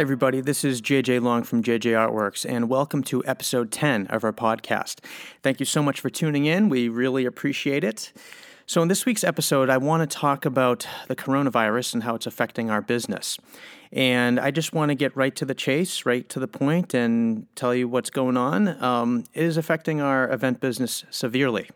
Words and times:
Hi, 0.00 0.02
everybody. 0.02 0.40
This 0.40 0.64
is 0.64 0.80
JJ 0.80 1.20
Long 1.20 1.42
from 1.42 1.62
JJ 1.62 1.92
Artworks, 1.92 2.48
and 2.48 2.70
welcome 2.70 3.02
to 3.02 3.22
episode 3.26 3.70
10 3.70 4.06
of 4.06 4.24
our 4.24 4.32
podcast. 4.32 5.04
Thank 5.42 5.60
you 5.60 5.66
so 5.66 5.82
much 5.82 6.00
for 6.00 6.08
tuning 6.08 6.46
in. 6.46 6.70
We 6.70 6.88
really 6.88 7.26
appreciate 7.26 7.84
it. 7.84 8.10
So, 8.64 8.80
in 8.80 8.88
this 8.88 9.04
week's 9.04 9.22
episode, 9.22 9.68
I 9.68 9.76
want 9.76 10.00
to 10.00 10.18
talk 10.18 10.46
about 10.46 10.86
the 11.08 11.14
coronavirus 11.14 11.92
and 11.92 12.02
how 12.04 12.14
it's 12.14 12.26
affecting 12.26 12.70
our 12.70 12.80
business. 12.80 13.36
And 13.92 14.40
I 14.40 14.50
just 14.50 14.72
want 14.72 14.88
to 14.88 14.94
get 14.94 15.14
right 15.14 15.36
to 15.36 15.44
the 15.44 15.54
chase, 15.54 16.06
right 16.06 16.26
to 16.30 16.40
the 16.40 16.48
point, 16.48 16.94
and 16.94 17.46
tell 17.54 17.74
you 17.74 17.86
what's 17.86 18.08
going 18.08 18.38
on. 18.38 18.82
Um, 18.82 19.24
it 19.34 19.44
is 19.44 19.58
affecting 19.58 20.00
our 20.00 20.32
event 20.32 20.60
business 20.60 21.04
severely. 21.10 21.68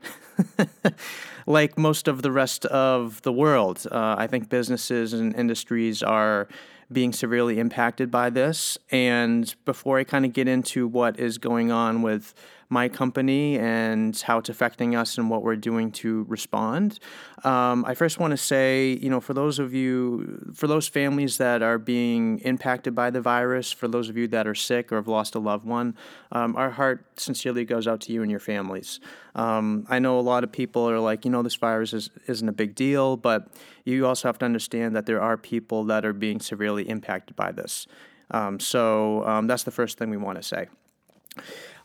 like 1.46 1.76
most 1.76 2.08
of 2.08 2.22
the 2.22 2.32
rest 2.32 2.64
of 2.64 3.20
the 3.20 3.32
world, 3.32 3.86
uh, 3.92 4.14
I 4.16 4.28
think 4.28 4.48
businesses 4.48 5.12
and 5.12 5.36
industries 5.36 6.02
are 6.02 6.48
being 6.92 7.12
severely 7.12 7.58
impacted 7.58 8.10
by 8.10 8.30
this. 8.30 8.78
And 8.90 9.54
before 9.64 9.98
I 9.98 10.04
kind 10.04 10.24
of 10.24 10.32
get 10.32 10.48
into 10.48 10.86
what 10.86 11.18
is 11.18 11.38
going 11.38 11.70
on 11.70 12.02
with 12.02 12.34
my 12.68 12.88
company 12.88 13.58
and 13.58 14.18
how 14.20 14.38
it's 14.38 14.48
affecting 14.48 14.94
us 14.94 15.18
and 15.18 15.30
what 15.30 15.42
we're 15.42 15.56
doing 15.56 15.90
to 15.92 16.24
respond. 16.28 16.98
Um, 17.44 17.84
I 17.86 17.94
first 17.94 18.18
want 18.18 18.30
to 18.32 18.36
say, 18.36 18.98
you 19.00 19.10
know, 19.10 19.20
for 19.20 19.34
those 19.34 19.58
of 19.58 19.74
you, 19.74 20.52
for 20.54 20.66
those 20.66 20.88
families 20.88 21.38
that 21.38 21.62
are 21.62 21.78
being 21.78 22.38
impacted 22.40 22.94
by 22.94 23.10
the 23.10 23.20
virus, 23.20 23.70
for 23.72 23.88
those 23.88 24.08
of 24.08 24.16
you 24.16 24.26
that 24.28 24.46
are 24.46 24.54
sick 24.54 24.92
or 24.92 24.96
have 24.96 25.08
lost 25.08 25.34
a 25.34 25.38
loved 25.38 25.66
one, 25.66 25.96
um, 26.32 26.56
our 26.56 26.70
heart 26.70 27.06
sincerely 27.20 27.64
goes 27.64 27.86
out 27.86 28.00
to 28.02 28.12
you 28.12 28.22
and 28.22 28.30
your 28.30 28.40
families. 28.40 29.00
Um, 29.34 29.86
I 29.88 29.98
know 29.98 30.18
a 30.18 30.22
lot 30.22 30.44
of 30.44 30.52
people 30.52 30.88
are 30.88 31.00
like, 31.00 31.24
you 31.24 31.30
know, 31.30 31.42
this 31.42 31.56
virus 31.56 31.92
is, 31.92 32.10
isn't 32.26 32.48
a 32.48 32.52
big 32.52 32.74
deal, 32.74 33.16
but 33.16 33.48
you 33.84 34.06
also 34.06 34.28
have 34.28 34.38
to 34.38 34.44
understand 34.44 34.96
that 34.96 35.06
there 35.06 35.20
are 35.20 35.36
people 35.36 35.84
that 35.84 36.04
are 36.04 36.12
being 36.12 36.40
severely 36.40 36.88
impacted 36.88 37.36
by 37.36 37.52
this. 37.52 37.86
Um, 38.30 38.58
so 38.58 39.24
um, 39.26 39.46
that's 39.46 39.64
the 39.64 39.70
first 39.70 39.98
thing 39.98 40.10
we 40.10 40.16
want 40.16 40.38
to 40.38 40.42
say. 40.42 40.68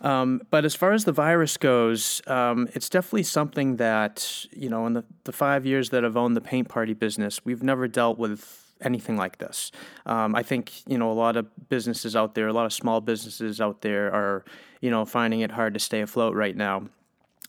Um, 0.02 0.42
but 0.50 0.64
as 0.66 0.76
far 0.76 0.94
as 0.94 1.06
the 1.06 1.12
virus 1.12 1.58
goes, 1.58 2.22
um, 2.28 2.70
it's 2.74 2.90
definitely 2.90 3.24
something 3.24 3.76
that, 3.78 4.46
you 4.52 4.70
know, 4.70 4.86
in 4.86 4.94
the, 4.94 5.04
the 5.26 5.32
five 5.32 5.66
years 5.66 5.90
that 5.90 6.06
I've 6.06 6.16
owned 6.16 6.38
the 6.38 6.42
paint 6.42 6.70
party 6.70 6.94
business, 6.94 7.44
we've 7.44 7.64
never 7.64 7.88
dealt 7.88 8.18
with 8.18 8.74
anything 8.82 9.18
like 9.18 9.40
this. 9.40 9.72
Um, 10.06 10.36
I 10.36 10.44
think, 10.44 10.88
you 10.88 10.98
know, 10.98 11.12
a 11.12 11.14
lot 11.14 11.36
of 11.36 11.48
businesses 11.70 12.16
out 12.16 12.34
there, 12.36 12.48
a 12.48 12.54
lot 12.54 12.66
of 12.66 12.74
small 12.74 13.02
businesses 13.02 13.60
out 13.60 13.82
there 13.82 14.14
are, 14.14 14.46
you 14.80 14.90
know, 14.90 15.04
finding 15.04 15.42
it 15.42 15.52
hard 15.52 15.74
to 15.74 15.80
stay 15.80 16.02
afloat 16.02 16.34
right 16.34 16.56
now. 16.56 16.84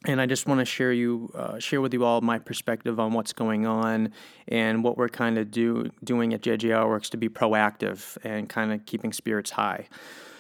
And 0.07 0.19
I 0.21 0.25
just 0.25 0.47
want 0.47 0.61
to 0.61 0.65
share 0.65 0.93
you, 0.93 1.31
uh, 1.35 1.59
share 1.59 1.83
with 1.83 1.93
you 1.93 2.05
all 2.05 2.23
my 2.23 2.39
perspective 2.39 2.99
on 2.99 3.13
what's 3.13 3.35
going 3.35 3.67
on 3.67 4.13
and 4.49 4.83
what 4.83 4.97
we're 4.97 5.11
kind 5.11 5.37
of 5.37 5.51
do, 5.51 5.91
doing 6.03 6.33
at 6.33 6.41
JJ 6.41 6.89
Works 6.89 7.11
to 7.11 7.19
be 7.19 7.29
proactive 7.29 8.17
and 8.25 8.49
kind 8.49 8.73
of 8.73 8.87
keeping 8.87 9.13
spirits 9.13 9.51
high. 9.51 9.89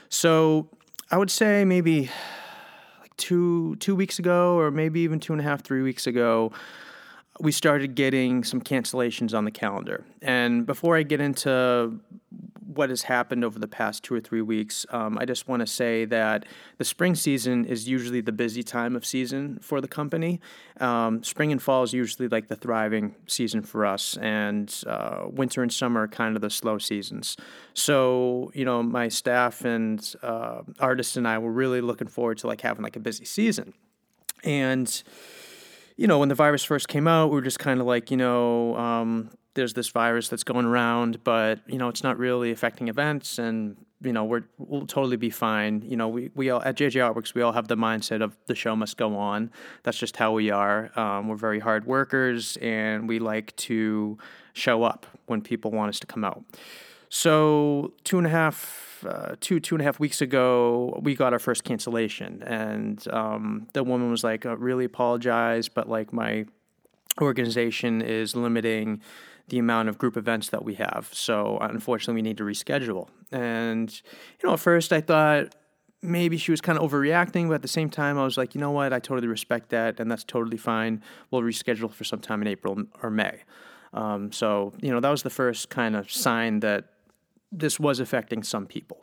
So 0.08 0.68
I 1.10 1.16
would 1.16 1.30
say 1.30 1.64
maybe 1.64 2.08
like 3.00 3.16
two 3.16 3.76
two 3.76 3.96
weeks 3.96 4.18
ago, 4.18 4.56
or 4.58 4.70
maybe 4.70 5.00
even 5.00 5.18
two 5.18 5.32
and 5.32 5.40
a 5.40 5.44
half, 5.44 5.62
three 5.62 5.82
weeks 5.82 6.06
ago, 6.06 6.52
we 7.40 7.50
started 7.50 7.94
getting 7.96 8.44
some 8.44 8.60
cancellations 8.60 9.36
on 9.36 9.44
the 9.44 9.50
calendar. 9.50 10.04
And 10.22 10.66
before 10.66 10.96
I 10.96 11.02
get 11.02 11.20
into 11.20 11.98
what 12.74 12.90
has 12.90 13.02
happened 13.02 13.44
over 13.44 13.58
the 13.58 13.68
past 13.68 14.04
two 14.04 14.14
or 14.14 14.20
three 14.20 14.42
weeks, 14.42 14.86
um, 14.90 15.18
I 15.18 15.24
just 15.24 15.48
want 15.48 15.60
to 15.60 15.66
say 15.66 16.04
that 16.06 16.46
the 16.78 16.84
spring 16.84 17.14
season 17.14 17.64
is 17.64 17.88
usually 17.88 18.20
the 18.20 18.32
busy 18.32 18.62
time 18.62 18.94
of 18.94 19.04
season 19.04 19.58
for 19.60 19.80
the 19.80 19.88
company. 19.88 20.40
Um, 20.78 21.22
spring 21.22 21.52
and 21.52 21.60
fall 21.60 21.82
is 21.82 21.92
usually 21.92 22.28
like 22.28 22.48
the 22.48 22.56
thriving 22.56 23.14
season 23.26 23.62
for 23.62 23.84
us, 23.84 24.16
and 24.18 24.72
uh, 24.86 25.24
winter 25.26 25.62
and 25.62 25.72
summer 25.72 26.02
are 26.02 26.08
kind 26.08 26.36
of 26.36 26.42
the 26.42 26.50
slow 26.50 26.78
seasons. 26.78 27.36
So, 27.74 28.50
you 28.54 28.64
know, 28.64 28.82
my 28.82 29.08
staff 29.08 29.64
and 29.64 30.14
uh, 30.22 30.62
artists 30.78 31.16
and 31.16 31.26
I 31.26 31.38
were 31.38 31.52
really 31.52 31.80
looking 31.80 32.08
forward 32.08 32.38
to 32.38 32.46
like 32.46 32.60
having 32.60 32.82
like 32.82 32.96
a 32.96 33.00
busy 33.00 33.24
season. 33.24 33.74
And 34.44 35.02
you 36.00 36.06
know, 36.06 36.18
when 36.18 36.30
the 36.30 36.34
virus 36.34 36.64
first 36.64 36.88
came 36.88 37.06
out, 37.06 37.28
we 37.28 37.34
were 37.34 37.42
just 37.42 37.58
kind 37.58 37.78
of 37.78 37.86
like, 37.86 38.10
you 38.10 38.16
know, 38.16 38.74
um, 38.74 39.30
there's 39.54 39.74
this 39.74 39.88
virus 39.88 40.28
that's 40.28 40.44
going 40.44 40.66
around, 40.66 41.22
but 41.24 41.60
you 41.66 41.78
know, 41.78 41.88
it's 41.88 42.02
not 42.02 42.18
really 42.18 42.50
affecting 42.50 42.88
events, 42.88 43.38
and 43.38 43.76
you 44.02 44.12
know, 44.12 44.24
we're 44.24 44.44
we'll 44.58 44.86
totally 44.86 45.16
be 45.16 45.30
fine. 45.30 45.82
You 45.82 45.96
know, 45.96 46.08
we 46.08 46.30
we 46.34 46.50
all 46.50 46.62
at 46.62 46.76
JJ 46.76 47.14
Artworks, 47.14 47.34
we 47.34 47.42
all 47.42 47.52
have 47.52 47.68
the 47.68 47.76
mindset 47.76 48.22
of 48.22 48.36
the 48.46 48.54
show 48.54 48.74
must 48.74 48.96
go 48.96 49.16
on. 49.16 49.50
That's 49.82 49.98
just 49.98 50.16
how 50.16 50.32
we 50.32 50.50
are. 50.50 50.90
Um, 50.98 51.28
we're 51.28 51.36
very 51.36 51.58
hard 51.58 51.84
workers, 51.86 52.56
and 52.58 53.08
we 53.08 53.18
like 53.18 53.54
to 53.56 54.18
show 54.52 54.82
up 54.82 55.06
when 55.26 55.42
people 55.42 55.70
want 55.70 55.90
us 55.90 56.00
to 56.00 56.06
come 56.06 56.24
out. 56.24 56.44
So 57.08 57.92
two 58.04 58.18
and 58.18 58.26
a 58.26 58.30
half, 58.30 59.04
uh, 59.06 59.34
two 59.40 59.60
two 59.60 59.74
and 59.74 59.82
a 59.82 59.84
half 59.84 59.98
weeks 60.00 60.20
ago, 60.22 60.98
we 61.02 61.14
got 61.14 61.32
our 61.32 61.38
first 61.38 61.64
cancellation, 61.64 62.42
and 62.44 63.06
um, 63.12 63.66
the 63.74 63.84
woman 63.84 64.10
was 64.10 64.24
like, 64.24 64.46
"I 64.46 64.52
really 64.52 64.84
apologize, 64.86 65.68
but 65.68 65.88
like 65.88 66.12
my 66.12 66.46
organization 67.20 68.00
is 68.00 68.34
limiting." 68.34 69.02
The 69.50 69.58
amount 69.58 69.88
of 69.88 69.98
group 69.98 70.16
events 70.16 70.48
that 70.48 70.64
we 70.64 70.74
have. 70.74 71.10
So 71.12 71.58
unfortunately, 71.60 72.14
we 72.14 72.22
need 72.22 72.38
to 72.38 72.44
reschedule. 72.44 73.08
And 73.30 73.90
you 74.40 74.48
know, 74.48 74.54
at 74.54 74.60
first 74.60 74.92
I 74.92 75.00
thought 75.00 75.54
maybe 76.02 76.38
she 76.38 76.50
was 76.50 76.60
kind 76.60 76.78
of 76.78 76.90
overreacting, 76.90 77.48
but 77.48 77.54
at 77.54 77.62
the 77.62 77.68
same 77.68 77.90
time, 77.90 78.18
I 78.18 78.24
was 78.24 78.38
like, 78.38 78.54
you 78.54 78.60
know 78.60 78.70
what? 78.70 78.92
I 78.92 78.98
totally 78.98 79.28
respect 79.28 79.70
that, 79.70 80.00
and 80.00 80.10
that's 80.10 80.24
totally 80.24 80.56
fine. 80.56 81.02
We'll 81.30 81.42
reschedule 81.42 81.92
for 81.92 82.04
sometime 82.04 82.40
in 82.40 82.48
April 82.48 82.84
or 83.02 83.10
May. 83.10 83.40
Um, 83.92 84.32
so 84.32 84.72
you 84.80 84.90
know, 84.90 85.00
that 85.00 85.10
was 85.10 85.22
the 85.22 85.30
first 85.30 85.68
kind 85.68 85.96
of 85.96 86.10
sign 86.10 86.60
that 86.60 86.86
this 87.52 87.78
was 87.78 88.00
affecting 88.00 88.42
some 88.42 88.66
people. 88.66 89.02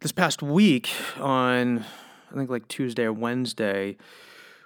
This 0.00 0.12
past 0.12 0.42
week, 0.42 0.90
on 1.18 1.84
I 2.30 2.34
think 2.34 2.50
like 2.50 2.68
Tuesday 2.68 3.04
or 3.04 3.12
Wednesday, 3.12 3.96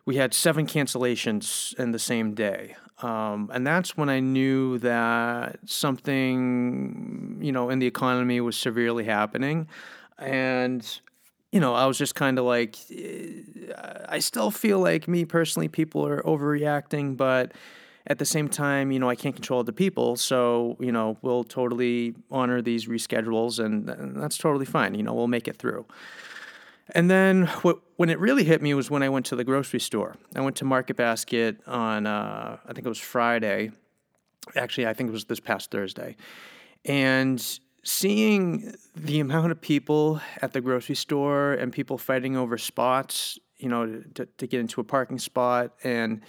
we 0.06 0.16
had 0.16 0.32
seven 0.32 0.66
cancellations 0.66 1.78
in 1.78 1.90
the 1.90 1.98
same 1.98 2.32
day. 2.32 2.76
Um, 3.02 3.50
and 3.52 3.66
that's 3.66 3.96
when 3.96 4.08
I 4.08 4.20
knew 4.20 4.78
that 4.78 5.58
something, 5.66 7.38
you 7.42 7.52
know, 7.52 7.68
in 7.68 7.80
the 7.80 7.86
economy 7.86 8.40
was 8.40 8.56
severely 8.56 9.04
happening. 9.04 9.68
And, 10.16 10.88
you 11.52 11.60
know, 11.60 11.74
I 11.74 11.84
was 11.86 11.98
just 11.98 12.14
kind 12.14 12.38
of 12.38 12.46
like, 12.46 12.76
eh, 12.90 13.42
I 14.08 14.20
still 14.20 14.50
feel 14.50 14.78
like 14.78 15.08
me 15.08 15.24
personally, 15.26 15.68
people 15.68 16.06
are 16.06 16.22
overreacting, 16.22 17.16
but 17.16 17.52
at 18.06 18.18
the 18.18 18.24
same 18.24 18.48
time, 18.48 18.92
you 18.92 19.00
know, 19.00 19.10
I 19.10 19.16
can't 19.16 19.34
control 19.34 19.64
the 19.64 19.72
people. 19.72 20.16
So, 20.16 20.76
you 20.78 20.92
know, 20.92 21.18
we'll 21.20 21.44
totally 21.44 22.14
honor 22.30 22.62
these 22.62 22.86
reschedules 22.86 23.62
and, 23.62 23.90
and 23.90 24.22
that's 24.22 24.38
totally 24.38 24.66
fine. 24.66 24.94
You 24.94 25.02
know, 25.02 25.12
we'll 25.12 25.26
make 25.26 25.48
it 25.48 25.56
through. 25.56 25.84
And 26.94 27.10
then 27.10 27.46
what, 27.62 27.80
when 27.96 28.10
it 28.10 28.18
really 28.18 28.44
hit 28.44 28.62
me 28.62 28.74
was 28.74 28.90
when 28.90 29.02
I 29.02 29.08
went 29.08 29.26
to 29.26 29.36
the 29.36 29.44
grocery 29.44 29.80
store. 29.80 30.16
I 30.34 30.40
went 30.40 30.56
to 30.56 30.64
Market 30.64 30.96
Basket 30.96 31.60
on, 31.66 32.06
uh, 32.06 32.58
I 32.64 32.72
think 32.72 32.86
it 32.86 32.88
was 32.88 32.98
Friday. 32.98 33.72
Actually, 34.54 34.86
I 34.86 34.94
think 34.94 35.08
it 35.08 35.12
was 35.12 35.24
this 35.24 35.40
past 35.40 35.70
Thursday. 35.70 36.16
And 36.84 37.42
seeing 37.82 38.74
the 38.94 39.20
amount 39.20 39.50
of 39.50 39.60
people 39.60 40.20
at 40.42 40.52
the 40.52 40.60
grocery 40.60 40.94
store 40.94 41.54
and 41.54 41.72
people 41.72 41.98
fighting 41.98 42.36
over 42.36 42.56
spots, 42.56 43.38
you 43.58 43.68
know, 43.68 44.02
to, 44.14 44.26
to 44.26 44.46
get 44.46 44.60
into 44.60 44.80
a 44.80 44.84
parking 44.84 45.18
spot 45.18 45.72
and 45.82 46.20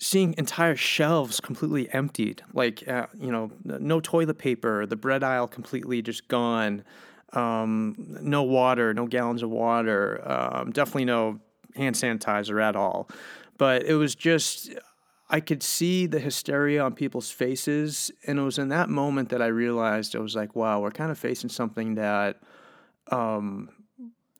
seeing 0.00 0.34
entire 0.38 0.74
shelves 0.74 1.38
completely 1.38 1.88
emptied, 1.92 2.42
like, 2.52 2.86
uh, 2.88 3.06
you 3.18 3.30
know, 3.30 3.52
no 3.64 4.00
toilet 4.00 4.38
paper, 4.38 4.86
the 4.86 4.96
bread 4.96 5.22
aisle 5.22 5.46
completely 5.46 6.02
just 6.02 6.26
gone 6.26 6.82
um, 7.32 7.94
no 7.98 8.42
water, 8.42 8.92
no 8.94 9.06
gallons 9.06 9.42
of 9.42 9.50
water, 9.50 10.22
um, 10.30 10.70
definitely 10.70 11.06
no 11.06 11.40
hand 11.74 11.96
sanitizer 11.96 12.62
at 12.62 12.76
all. 12.76 13.08
But 13.58 13.84
it 13.84 13.94
was 13.94 14.14
just, 14.14 14.70
I 15.30 15.40
could 15.40 15.62
see 15.62 16.06
the 16.06 16.18
hysteria 16.18 16.82
on 16.82 16.94
people's 16.94 17.30
faces. 17.30 18.10
And 18.26 18.38
it 18.38 18.42
was 18.42 18.58
in 18.58 18.68
that 18.68 18.88
moment 18.88 19.30
that 19.30 19.40
I 19.40 19.46
realized 19.46 20.14
it 20.14 20.20
was 20.20 20.36
like, 20.36 20.54
wow, 20.54 20.80
we're 20.80 20.90
kind 20.90 21.10
of 21.10 21.18
facing 21.18 21.50
something 21.50 21.94
that 21.94 22.40
um, 23.10 23.70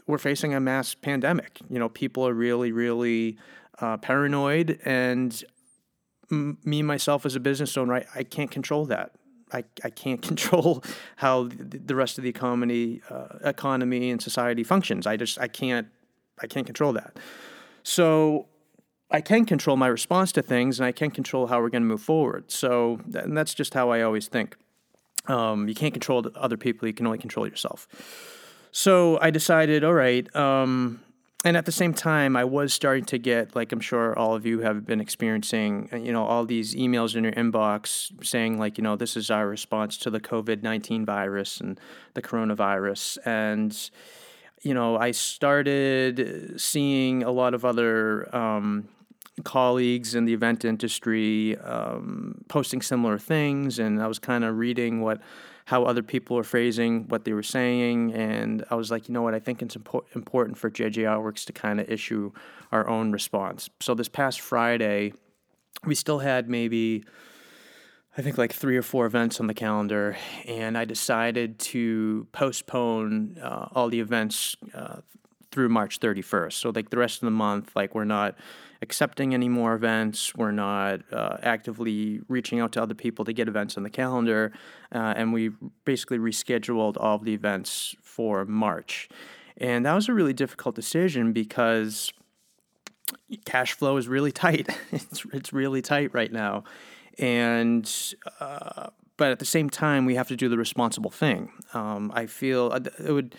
we're 0.06 0.18
facing 0.18 0.54
a 0.54 0.60
mass 0.60 0.94
pandemic. 0.94 1.60
You 1.70 1.78
know, 1.78 1.88
people 1.88 2.26
are 2.26 2.34
really, 2.34 2.72
really 2.72 3.38
uh, 3.80 3.96
paranoid. 3.96 4.80
And 4.84 5.42
m- 6.30 6.58
me, 6.64 6.82
myself, 6.82 7.24
as 7.24 7.36
a 7.36 7.40
business 7.40 7.76
owner, 7.76 7.94
I, 7.94 8.06
I 8.16 8.22
can't 8.22 8.50
control 8.50 8.84
that. 8.86 9.12
I, 9.52 9.64
I 9.84 9.90
can't 9.90 10.22
control 10.30 10.82
how 11.16 11.48
the 11.48 11.94
rest 11.94 12.18
of 12.18 12.24
the 12.24 12.30
economy 12.30 13.00
uh, 13.10 13.38
economy 13.44 14.10
and 14.10 14.20
society 14.22 14.64
functions. 14.64 15.06
I 15.06 15.16
just 15.16 15.38
I 15.38 15.48
can't 15.48 15.88
I 16.40 16.46
can't 16.46 16.66
control 16.66 16.92
that. 16.94 17.16
So 17.82 18.46
I 19.10 19.20
can 19.20 19.44
control 19.44 19.76
my 19.76 19.88
response 19.88 20.32
to 20.32 20.42
things, 20.42 20.80
and 20.80 20.86
I 20.86 20.92
can 20.92 21.10
control 21.10 21.46
how 21.46 21.60
we're 21.60 21.68
going 21.68 21.82
to 21.82 21.88
move 21.88 22.02
forward. 22.02 22.50
So 22.50 23.00
and 23.14 23.36
that's 23.36 23.54
just 23.54 23.74
how 23.74 23.90
I 23.90 24.02
always 24.02 24.28
think. 24.28 24.56
Um, 25.26 25.68
you 25.68 25.74
can't 25.74 25.92
control 25.92 26.24
other 26.34 26.56
people; 26.56 26.88
you 26.88 26.94
can 26.94 27.06
only 27.06 27.18
control 27.18 27.46
yourself. 27.46 27.86
So 28.72 29.18
I 29.20 29.30
decided, 29.30 29.84
all 29.84 29.92
right, 29.92 30.34
um, 30.34 31.02
and 31.44 31.56
at 31.56 31.66
the 31.66 31.72
same 31.72 31.92
time, 31.92 32.36
I 32.36 32.44
was 32.44 32.72
starting 32.72 33.04
to 33.06 33.18
get, 33.18 33.56
like 33.56 33.72
I'm 33.72 33.80
sure 33.80 34.16
all 34.16 34.34
of 34.34 34.46
you 34.46 34.60
have 34.60 34.86
been 34.86 35.00
experiencing, 35.00 35.88
uh, 35.92 35.96
you 35.96 36.12
know, 36.12 36.24
all 36.24 36.44
these 36.44 36.74
emails 36.74 37.16
in 37.16 37.24
your 37.24 37.32
inbox 37.32 38.12
saying, 38.24 38.58
like, 38.58 38.78
you 38.78 38.84
know, 38.84 38.94
this 38.94 39.16
is 39.16 39.30
our 39.30 39.48
response 39.48 39.96
to 39.98 40.10
the 40.10 40.20
COVID 40.20 40.62
19 40.62 41.04
virus 41.04 41.60
and 41.60 41.80
the 42.14 42.22
coronavirus. 42.22 43.18
And, 43.24 43.90
you 44.62 44.72
know, 44.72 44.96
I 44.96 45.10
started 45.10 46.60
seeing 46.60 47.24
a 47.24 47.32
lot 47.32 47.54
of 47.54 47.64
other 47.64 48.34
um, 48.34 48.88
colleagues 49.42 50.14
in 50.14 50.26
the 50.26 50.34
event 50.34 50.64
industry 50.64 51.58
um, 51.58 52.44
posting 52.48 52.82
similar 52.82 53.18
things. 53.18 53.80
And 53.80 54.00
I 54.00 54.06
was 54.06 54.20
kind 54.20 54.44
of 54.44 54.58
reading 54.58 55.00
what 55.00 55.20
how 55.72 55.84
other 55.84 56.02
people 56.02 56.36
were 56.36 56.44
phrasing 56.44 57.08
what 57.08 57.24
they 57.24 57.32
were 57.32 57.42
saying. 57.42 58.12
And 58.12 58.62
I 58.68 58.74
was 58.74 58.90
like, 58.90 59.08
you 59.08 59.14
know 59.14 59.22
what? 59.22 59.34
I 59.34 59.38
think 59.38 59.62
it's 59.62 59.74
impo- 59.74 60.04
important 60.14 60.58
for 60.58 60.70
JJ 60.70 61.04
Artworks 61.04 61.46
to 61.46 61.54
kind 61.54 61.80
of 61.80 61.88
issue 61.88 62.30
our 62.72 62.86
own 62.86 63.10
response. 63.10 63.70
So 63.80 63.94
this 63.94 64.06
past 64.06 64.42
Friday, 64.42 65.14
we 65.86 65.94
still 65.94 66.18
had 66.18 66.50
maybe. 66.50 67.04
I 68.18 68.20
think 68.20 68.36
like 68.36 68.52
three 68.52 68.76
or 68.76 68.82
four 68.82 69.06
events 69.06 69.40
on 69.40 69.46
the 69.46 69.54
calendar, 69.54 70.18
and 70.46 70.76
I 70.76 70.84
decided 70.84 71.58
to 71.72 72.26
postpone 72.32 73.38
uh, 73.42 73.68
all 73.74 73.88
the 73.88 74.00
events 74.00 74.54
uh, 74.74 74.96
through 75.50 75.70
March 75.70 75.98
31st. 75.98 76.52
So 76.52 76.72
like 76.74 76.90
the 76.90 76.98
rest 76.98 77.22
of 77.22 77.24
the 77.24 77.30
month, 77.46 77.74
like 77.74 77.94
we're 77.94 78.04
not 78.04 78.34
accepting 78.82 79.32
any 79.32 79.48
more 79.48 79.74
events. 79.74 80.34
We're 80.34 80.50
not 80.50 81.00
uh, 81.12 81.38
actively 81.42 82.20
reaching 82.28 82.60
out 82.60 82.72
to 82.72 82.82
other 82.82 82.94
people 82.94 83.24
to 83.24 83.32
get 83.32 83.48
events 83.48 83.76
on 83.76 83.84
the 83.84 83.90
calendar. 83.90 84.52
Uh, 84.92 85.14
and 85.16 85.32
we 85.32 85.52
basically 85.84 86.18
rescheduled 86.18 86.96
all 86.98 87.16
of 87.16 87.24
the 87.24 87.32
events 87.32 87.94
for 88.02 88.44
March. 88.44 89.08
And 89.56 89.86
that 89.86 89.94
was 89.94 90.08
a 90.08 90.12
really 90.12 90.32
difficult 90.32 90.74
decision 90.74 91.32
because 91.32 92.12
cash 93.44 93.72
flow 93.74 93.96
is 93.96 94.08
really 94.08 94.32
tight. 94.44 94.68
it's, 94.90 95.24
it's 95.32 95.52
really 95.52 95.80
tight 95.80 96.12
right 96.12 96.32
now. 96.32 96.64
And, 97.18 97.90
uh, 98.40 98.88
but 99.16 99.30
at 99.30 99.38
the 99.38 99.44
same 99.44 99.70
time, 99.70 100.06
we 100.06 100.16
have 100.16 100.28
to 100.28 100.36
do 100.36 100.48
the 100.48 100.58
responsible 100.58 101.10
thing. 101.10 101.52
Um, 101.72 102.10
I 102.14 102.26
feel 102.26 102.72
uh, 102.72 102.80
it 102.98 103.12
would 103.12 103.36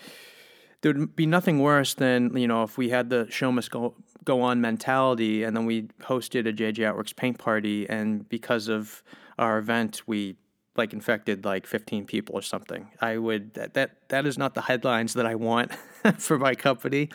there 0.84 0.92
would 0.92 1.16
be 1.16 1.24
nothing 1.24 1.60
worse 1.60 1.94
than 1.94 2.36
you 2.36 2.46
know 2.46 2.62
if 2.62 2.76
we 2.76 2.90
had 2.90 3.08
the 3.08 3.26
show 3.30 3.50
must 3.50 3.70
go 3.70 3.94
go 4.22 4.42
on 4.42 4.60
mentality 4.60 5.42
and 5.42 5.56
then 5.56 5.64
we 5.64 5.84
hosted 6.02 6.46
a 6.46 6.52
JJ 6.52 6.78
Artworks 6.92 7.16
paint 7.16 7.38
party 7.38 7.88
and 7.88 8.28
because 8.28 8.68
of 8.68 9.02
our 9.38 9.56
event 9.56 10.02
we 10.06 10.36
like 10.76 10.92
infected 10.92 11.44
like 11.44 11.66
15 11.66 12.04
people 12.04 12.34
or 12.36 12.42
something. 12.42 12.90
I 13.00 13.16
would 13.16 13.54
that 13.54 13.72
that, 13.74 14.08
that 14.08 14.26
is 14.26 14.36
not 14.36 14.54
the 14.54 14.60
headlines 14.60 15.14
that 15.14 15.24
I 15.24 15.36
want 15.36 15.72
for 16.18 16.38
my 16.38 16.54
company. 16.54 17.08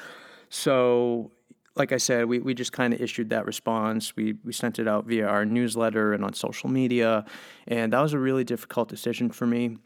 So 0.50 1.32
like 1.76 1.92
I 1.92 1.98
said, 1.98 2.26
we, 2.26 2.40
we 2.40 2.56
just 2.56 2.74
kind 2.74 2.92
of 2.92 3.00
issued 3.00 3.30
that 3.30 3.46
response. 3.46 4.16
We, 4.16 4.36
we 4.44 4.52
sent 4.52 4.80
it 4.80 4.88
out 4.88 5.06
via 5.06 5.28
our 5.28 5.46
newsletter 5.46 6.14
and 6.14 6.26
on 6.26 6.34
social 6.34 6.70
media. 6.70 7.24
And 7.68 7.94
that 7.94 8.02
was 8.02 8.14
a 8.14 8.20
really 8.20 8.44
difficult 8.44 8.90
decision 8.90 9.30
for 9.30 9.46
me 9.46 9.78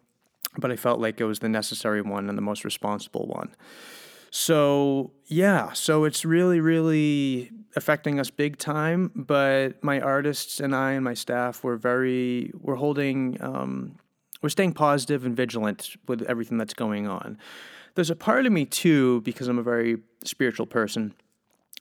but 0.58 0.72
I 0.72 0.76
felt 0.76 1.00
like 1.00 1.20
it 1.20 1.26
was 1.26 1.40
the 1.40 1.50
necessary 1.50 2.02
one 2.02 2.30
and 2.30 2.38
the 2.38 2.42
most 2.42 2.64
responsible 2.64 3.28
one. 3.28 3.56
So, 4.30 5.12
yeah, 5.28 5.74
so 5.74 6.06
it's 6.06 6.26
really, 6.26 6.60
really 6.60 7.52
affecting 7.76 8.20
us 8.20 8.32
big 8.32 8.58
time. 8.58 9.12
But 9.16 9.84
my 9.84 10.00
artists 10.00 10.60
and 10.60 10.76
I 10.76 10.94
and 10.94 11.04
my 11.04 11.14
staff 11.14 11.64
were 11.64 11.78
very, 11.78 12.52
we're 12.60 12.76
holding, 12.76 13.38
um, 13.42 13.98
we're 14.42 14.50
staying 14.50 14.74
positive 14.74 15.26
and 15.26 15.36
vigilant 15.36 15.96
with 16.08 16.24
everything 16.24 16.58
that's 16.58 16.74
going 16.74 17.08
on. 17.08 17.38
There's 17.96 18.10
a 18.10 18.16
part 18.16 18.48
of 18.48 18.52
me 18.52 18.66
too, 18.66 19.22
because 19.22 19.48
I'm 19.48 19.60
a 19.60 19.64
very 19.64 19.98
spiritual 20.24 20.66
person, 20.66 21.14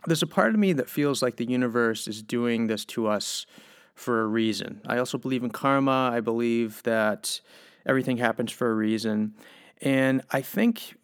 there's 0.07 0.23
a 0.23 0.27
part 0.27 0.53
of 0.53 0.61
me 0.61 0.73
that 0.75 0.91
feels 0.91 1.23
like 1.23 1.37
the 1.37 1.47
universe 1.47 2.07
is 2.09 2.23
doing 2.23 2.67
this 2.67 2.85
to 2.87 3.07
us 3.07 3.47
for 3.95 4.21
a 4.21 4.27
reason. 4.27 4.81
I 4.87 4.99
also 4.99 5.17
believe 5.17 5.43
in 5.43 5.51
karma. 5.51 6.11
I 6.13 6.21
believe 6.21 6.83
that 6.83 7.41
everything 7.87 8.19
happens 8.19 8.53
for 8.53 8.71
a 8.71 8.75
reason. 8.75 9.35
And 9.81 10.23
I 10.31 10.41
think 10.41 10.97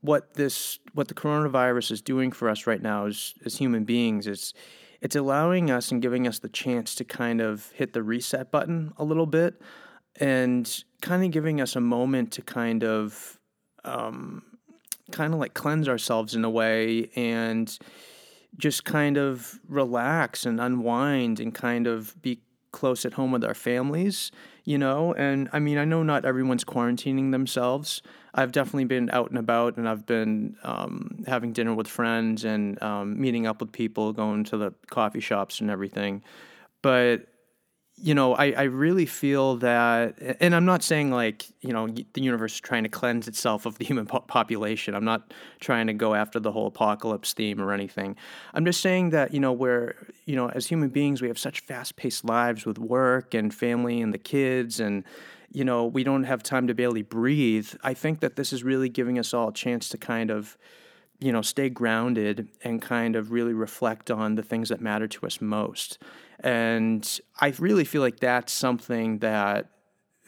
what 0.00 0.34
this 0.34 0.78
what 0.94 1.08
the 1.08 1.14
coronavirus 1.14 1.90
is 1.90 2.02
doing 2.02 2.30
for 2.30 2.48
us 2.48 2.66
right 2.66 2.82
now 2.82 3.06
as 3.06 3.34
as 3.44 3.56
human 3.56 3.84
beings 3.84 4.26
is 4.26 4.54
it's 5.00 5.16
allowing 5.16 5.70
us 5.70 5.90
and 5.90 6.02
giving 6.02 6.26
us 6.26 6.38
the 6.38 6.48
chance 6.48 6.94
to 6.96 7.04
kind 7.04 7.40
of 7.40 7.70
hit 7.72 7.92
the 7.92 8.02
reset 8.02 8.50
button 8.50 8.92
a 8.96 9.04
little 9.04 9.26
bit 9.26 9.60
and 10.20 10.84
kind 11.00 11.24
of 11.24 11.30
giving 11.30 11.60
us 11.60 11.76
a 11.76 11.80
moment 11.80 12.32
to 12.32 12.42
kind 12.42 12.82
of 12.82 13.38
um, 13.84 14.42
kind 15.12 15.32
of 15.32 15.40
like 15.40 15.54
cleanse 15.54 15.88
ourselves 15.88 16.34
in 16.34 16.44
a 16.44 16.50
way 16.50 17.10
and 17.14 17.78
just 18.56 18.84
kind 18.84 19.16
of 19.16 19.60
relax 19.68 20.44
and 20.44 20.60
unwind 20.60 21.38
and 21.38 21.54
kind 21.54 21.86
of 21.86 22.20
be 22.20 22.40
close 22.72 23.04
at 23.04 23.14
home 23.14 23.32
with 23.32 23.44
our 23.44 23.54
families, 23.54 24.30
you 24.64 24.78
know? 24.78 25.14
And 25.14 25.48
I 25.52 25.58
mean, 25.58 25.78
I 25.78 25.84
know 25.84 26.02
not 26.02 26.24
everyone's 26.24 26.64
quarantining 26.64 27.32
themselves. 27.32 28.02
I've 28.34 28.52
definitely 28.52 28.84
been 28.84 29.10
out 29.10 29.30
and 29.30 29.38
about 29.38 29.76
and 29.76 29.88
I've 29.88 30.06
been 30.06 30.56
um, 30.62 31.24
having 31.26 31.52
dinner 31.52 31.74
with 31.74 31.88
friends 31.88 32.44
and 32.44 32.80
um, 32.82 33.20
meeting 33.20 33.46
up 33.46 33.60
with 33.60 33.72
people, 33.72 34.12
going 34.12 34.44
to 34.44 34.56
the 34.56 34.74
coffee 34.90 35.20
shops 35.20 35.60
and 35.60 35.70
everything. 35.70 36.22
But 36.82 37.26
you 38.00 38.14
know, 38.14 38.34
I, 38.34 38.52
I 38.52 38.62
really 38.64 39.06
feel 39.06 39.56
that, 39.56 40.36
and 40.40 40.54
I'm 40.54 40.64
not 40.64 40.82
saying 40.82 41.10
like, 41.10 41.46
you 41.60 41.72
know, 41.72 41.88
the 41.88 42.20
universe 42.20 42.54
is 42.54 42.60
trying 42.60 42.84
to 42.84 42.88
cleanse 42.88 43.26
itself 43.26 43.66
of 43.66 43.78
the 43.78 43.84
human 43.84 44.06
po- 44.06 44.20
population. 44.20 44.94
I'm 44.94 45.04
not 45.04 45.32
trying 45.60 45.86
to 45.88 45.92
go 45.92 46.14
after 46.14 46.38
the 46.38 46.52
whole 46.52 46.68
apocalypse 46.68 47.32
theme 47.32 47.60
or 47.60 47.72
anything. 47.72 48.16
I'm 48.54 48.64
just 48.64 48.80
saying 48.80 49.10
that, 49.10 49.34
you 49.34 49.40
know, 49.40 49.52
where, 49.52 49.96
you 50.26 50.36
know, 50.36 50.48
as 50.50 50.66
human 50.66 50.90
beings, 50.90 51.20
we 51.20 51.28
have 51.28 51.38
such 51.38 51.60
fast 51.60 51.96
paced 51.96 52.24
lives 52.24 52.64
with 52.64 52.78
work 52.78 53.34
and 53.34 53.52
family 53.52 54.00
and 54.00 54.14
the 54.14 54.18
kids, 54.18 54.80
and, 54.80 55.04
you 55.52 55.64
know, 55.64 55.84
we 55.86 56.04
don't 56.04 56.24
have 56.24 56.42
time 56.42 56.66
to 56.66 56.74
barely 56.74 57.02
breathe. 57.02 57.72
I 57.82 57.94
think 57.94 58.20
that 58.20 58.36
this 58.36 58.52
is 58.52 58.62
really 58.62 58.88
giving 58.88 59.18
us 59.18 59.34
all 59.34 59.48
a 59.48 59.52
chance 59.52 59.88
to 59.88 59.98
kind 59.98 60.30
of, 60.30 60.56
you 61.20 61.32
know, 61.32 61.42
stay 61.42 61.68
grounded 61.68 62.48
and 62.62 62.80
kind 62.80 63.16
of 63.16 63.32
really 63.32 63.54
reflect 63.54 64.10
on 64.10 64.36
the 64.36 64.42
things 64.42 64.68
that 64.68 64.80
matter 64.80 65.08
to 65.08 65.26
us 65.26 65.40
most. 65.40 65.98
And 66.40 67.20
I 67.40 67.52
really 67.58 67.84
feel 67.84 68.02
like 68.02 68.20
that's 68.20 68.52
something 68.52 69.18
that 69.18 69.70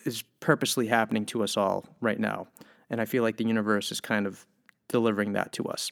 is 0.05 0.25
purposely 0.41 0.87
happening 0.87 1.27
to 1.27 1.43
us 1.43 1.57
all 1.57 1.85
right 2.01 2.19
now. 2.19 2.49
And 2.89 3.01
I 3.01 3.05
feel 3.05 3.23
like 3.23 3.37
the 3.37 3.47
universe 3.47 3.93
is 3.93 4.01
kind 4.01 4.27
of 4.27 4.47
delivering 4.89 5.35
that 5.35 5.53
to 5.53 5.65
us. 5.67 5.91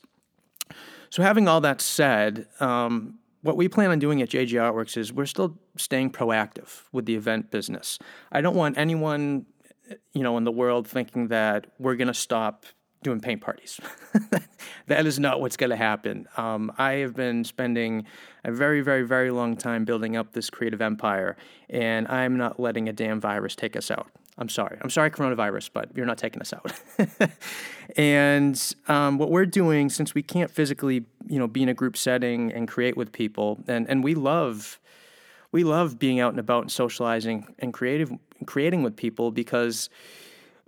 So, 1.10 1.22
having 1.22 1.48
all 1.48 1.60
that 1.62 1.80
said, 1.80 2.48
um, 2.60 3.18
what 3.42 3.56
we 3.56 3.68
plan 3.68 3.90
on 3.90 3.98
doing 3.98 4.20
at 4.20 4.28
JJ 4.28 4.50
Artworks 4.54 4.96
is 4.96 5.12
we're 5.12 5.26
still 5.26 5.58
staying 5.76 6.10
proactive 6.10 6.82
with 6.92 7.06
the 7.06 7.14
event 7.14 7.50
business. 7.50 7.98
I 8.32 8.40
don't 8.40 8.56
want 8.56 8.76
anyone, 8.76 9.46
you 10.12 10.22
know, 10.22 10.36
in 10.36 10.44
the 10.44 10.52
world 10.52 10.86
thinking 10.86 11.28
that 11.28 11.68
we're 11.78 11.94
going 11.94 12.08
to 12.08 12.14
stop 12.14 12.66
doing 13.02 13.20
paint 13.20 13.40
parties. 13.40 13.80
that 14.86 15.06
is 15.06 15.18
not 15.18 15.40
what's 15.40 15.56
going 15.56 15.70
to 15.70 15.76
happen. 15.76 16.26
Um, 16.36 16.72
I 16.78 16.94
have 16.94 17.14
been 17.14 17.44
spending 17.44 18.06
a 18.44 18.52
very, 18.52 18.80
very, 18.80 19.02
very 19.02 19.30
long 19.30 19.56
time 19.56 19.84
building 19.84 20.16
up 20.16 20.32
this 20.32 20.50
creative 20.50 20.82
empire, 20.82 21.36
and 21.68 22.08
I'm 22.08 22.36
not 22.36 22.58
letting 22.58 22.88
a 22.88 22.92
damn 22.92 23.20
virus 23.20 23.54
take 23.54 23.76
us 23.76 23.90
out. 23.90 24.08
I'm 24.36 24.48
sorry. 24.48 24.78
I'm 24.80 24.90
sorry, 24.90 25.10
coronavirus, 25.10 25.70
but 25.72 25.90
you're 25.96 26.06
not 26.06 26.18
taking 26.18 26.40
us 26.40 26.52
out. 26.52 26.72
and 27.96 28.74
um, 28.86 29.18
what 29.18 29.30
we're 29.30 29.46
doing, 29.46 29.90
since 29.90 30.14
we 30.14 30.22
can't 30.22 30.50
physically, 30.50 31.04
you 31.26 31.38
know, 31.40 31.48
be 31.48 31.62
in 31.62 31.68
a 31.68 31.74
group 31.74 31.96
setting 31.96 32.52
and 32.52 32.68
create 32.68 32.96
with 32.96 33.10
people, 33.12 33.58
and, 33.66 33.88
and 33.88 34.04
we 34.04 34.14
love, 34.14 34.78
we 35.50 35.64
love 35.64 35.98
being 35.98 36.20
out 36.20 36.32
and 36.32 36.38
about 36.38 36.62
and 36.62 36.70
socializing 36.70 37.52
and 37.58 37.74
creative, 37.74 38.12
creating 38.46 38.84
with 38.84 38.96
people 38.96 39.32
because 39.32 39.90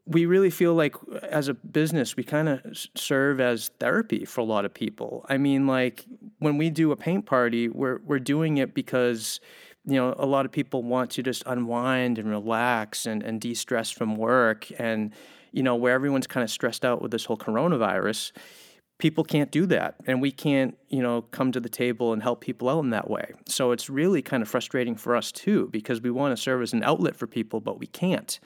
we 0.07 0.27
really 0.27 0.51
feel 0.51 0.75
like 0.75 0.95
as 1.23 1.49
a 1.49 1.55
business 1.55 2.17
we 2.17 2.25
kind 2.25 2.49
of 2.49 2.61
serve 2.97 3.41
as 3.41 3.71
therapy 3.79 4.25
for 4.25 4.41
a 4.41 4.45
lot 4.45 4.65
of 4.65 4.75
people. 4.75 5.25
I 5.29 5.39
mean 5.39 5.67
like 5.67 6.05
when 6.39 6.59
we 6.59 6.71
do 6.71 6.93
a 6.93 6.97
paint 6.97 7.27
party 7.27 7.69
we're 7.69 7.99
we're 8.05 8.19
doing 8.19 8.59
it 8.59 8.75
because 8.75 9.41
you 9.85 9.95
know 9.95 10.15
a 10.19 10.27
lot 10.27 10.45
of 10.45 10.53
people 10.53 10.83
want 10.83 11.11
to 11.13 11.23
just 11.23 11.43
unwind 11.47 12.19
and 12.19 12.29
relax 12.29 13.07
and, 13.07 13.23
and 13.23 13.41
de-stress 13.41 13.91
from 13.91 14.17
work. 14.17 14.69
And 14.79 15.13
you 15.53 15.63
know 15.63 15.77
where 15.77 15.95
everyone's 15.95 16.27
kind 16.27 16.45
of 16.45 16.51
stressed 16.51 16.85
out 16.85 17.03
with 17.03 17.11
this 17.11 17.25
whole 17.25 17.39
coronavirus 17.39 18.33
people 18.99 19.25
can't 19.25 19.51
do 19.51 19.65
that. 19.65 19.95
And 20.07 20.21
we 20.21 20.31
can't 20.31 20.77
you 20.89 21.03
know 21.03 21.23
come 21.23 21.53
to 21.53 21.61
the 21.61 21.69
table 21.69 22.13
and 22.13 22.23
help 22.23 22.41
people 22.41 22.69
out 22.69 22.85
in 22.85 22.91
that 22.91 23.09
way. 23.09 23.33
So 23.47 23.73
it's 23.73 23.89
really 23.89 24.23
kind 24.23 24.43
of 24.43 24.49
frustrating 24.49 24.95
for 24.95 25.17
us 25.17 25.33
too 25.33 25.69
because 25.73 26.01
we 26.01 26.11
want 26.11 26.37
to 26.37 26.43
serve 26.43 26.63
as 26.63 26.73
an 26.73 26.83
outlet 26.83 27.17
for 27.17 27.27
people 27.27 27.61
but 27.61 27.79
we 27.79 27.87
can't 27.87 28.39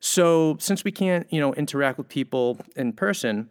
so 0.00 0.56
since 0.58 0.82
we 0.82 0.92
can't, 0.92 1.30
you 1.32 1.40
know, 1.40 1.54
interact 1.54 1.98
with 1.98 2.08
people 2.08 2.58
in 2.74 2.92
person, 2.92 3.48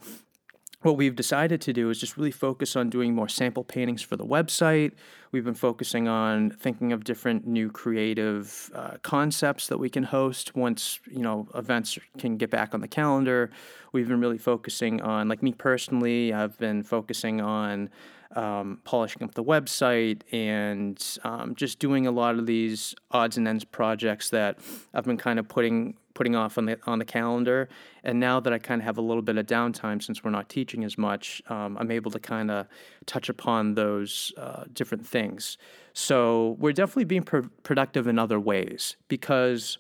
what 0.82 0.96
we've 0.96 1.16
decided 1.16 1.60
to 1.62 1.74
do 1.74 1.90
is 1.90 2.00
just 2.00 2.16
really 2.16 2.32
focus 2.32 2.76
on 2.76 2.90
doing 2.90 3.14
more 3.14 3.28
sample 3.28 3.64
paintings 3.64 4.02
for 4.02 4.16
the 4.16 4.26
website. 4.26 4.94
We've 5.32 5.44
been 5.44 5.54
focusing 5.54 6.08
on 6.08 6.52
thinking 6.52 6.94
of 6.94 7.04
different 7.04 7.46
new 7.46 7.70
creative 7.70 8.72
uh, 8.74 8.98
concepts 9.02 9.68
that 9.68 9.78
we 9.78 9.90
can 9.90 10.04
host 10.04 10.56
once 10.56 11.00
you 11.12 11.20
know 11.20 11.48
events 11.54 12.00
can 12.18 12.38
get 12.38 12.50
back 12.50 12.74
on 12.74 12.80
the 12.80 12.88
calendar. 12.88 13.52
We've 13.92 14.08
been 14.08 14.22
really 14.22 14.38
focusing 14.38 15.02
on, 15.02 15.28
like 15.28 15.44
me 15.44 15.52
personally, 15.52 16.34
I've 16.34 16.58
been 16.58 16.84
focusing 16.84 17.42
on 17.42 17.90
um, 18.36 18.80
polishing 18.86 19.24
up 19.24 19.34
the 19.34 19.44
website 19.44 20.22
and 20.32 21.04
um, 21.24 21.56
just 21.56 21.80
doing 21.80 22.08
a 22.08 22.12
lot 22.12 22.36
of 22.36 22.46
these 22.46 22.96
odds 23.12 23.38
and 23.38 23.48
ends 23.48 23.66
projects 23.66 24.30
that 24.30 24.60
I've 24.94 25.06
been 25.06 25.18
kind 25.18 25.40
of 25.40 25.48
putting 25.48 25.96
putting 26.20 26.36
off 26.36 26.58
on 26.58 26.66
the 26.66 26.78
on 26.86 27.00
the 27.00 27.06
calendar. 27.06 27.70
And 28.04 28.20
now 28.20 28.42
that 28.42 28.52
I 28.52 28.60
kind 28.60 28.82
of 28.82 28.86
have 28.86 28.98
a 28.98 29.02
little 29.02 29.22
bit 29.22 29.38
of 29.38 29.46
downtime 29.46 30.04
since 30.04 30.22
we're 30.22 30.32
not 30.32 30.50
teaching 30.50 30.84
as 30.84 30.98
much, 30.98 31.42
um, 31.48 31.78
I'm 31.80 31.92
able 31.92 32.12
to 32.12 32.20
kind 32.20 32.52
of 32.52 32.68
touch 33.06 33.30
upon 33.30 33.76
those 33.76 34.34
uh, 34.36 34.66
different 34.74 35.08
things. 35.08 35.58
So 35.94 36.58
we're 36.60 36.74
definitely 36.74 37.06
being 37.06 37.24
pr- 37.24 37.48
productive 37.64 38.06
in 38.06 38.20
other 38.20 38.38
ways 38.38 38.98
because 39.08 39.78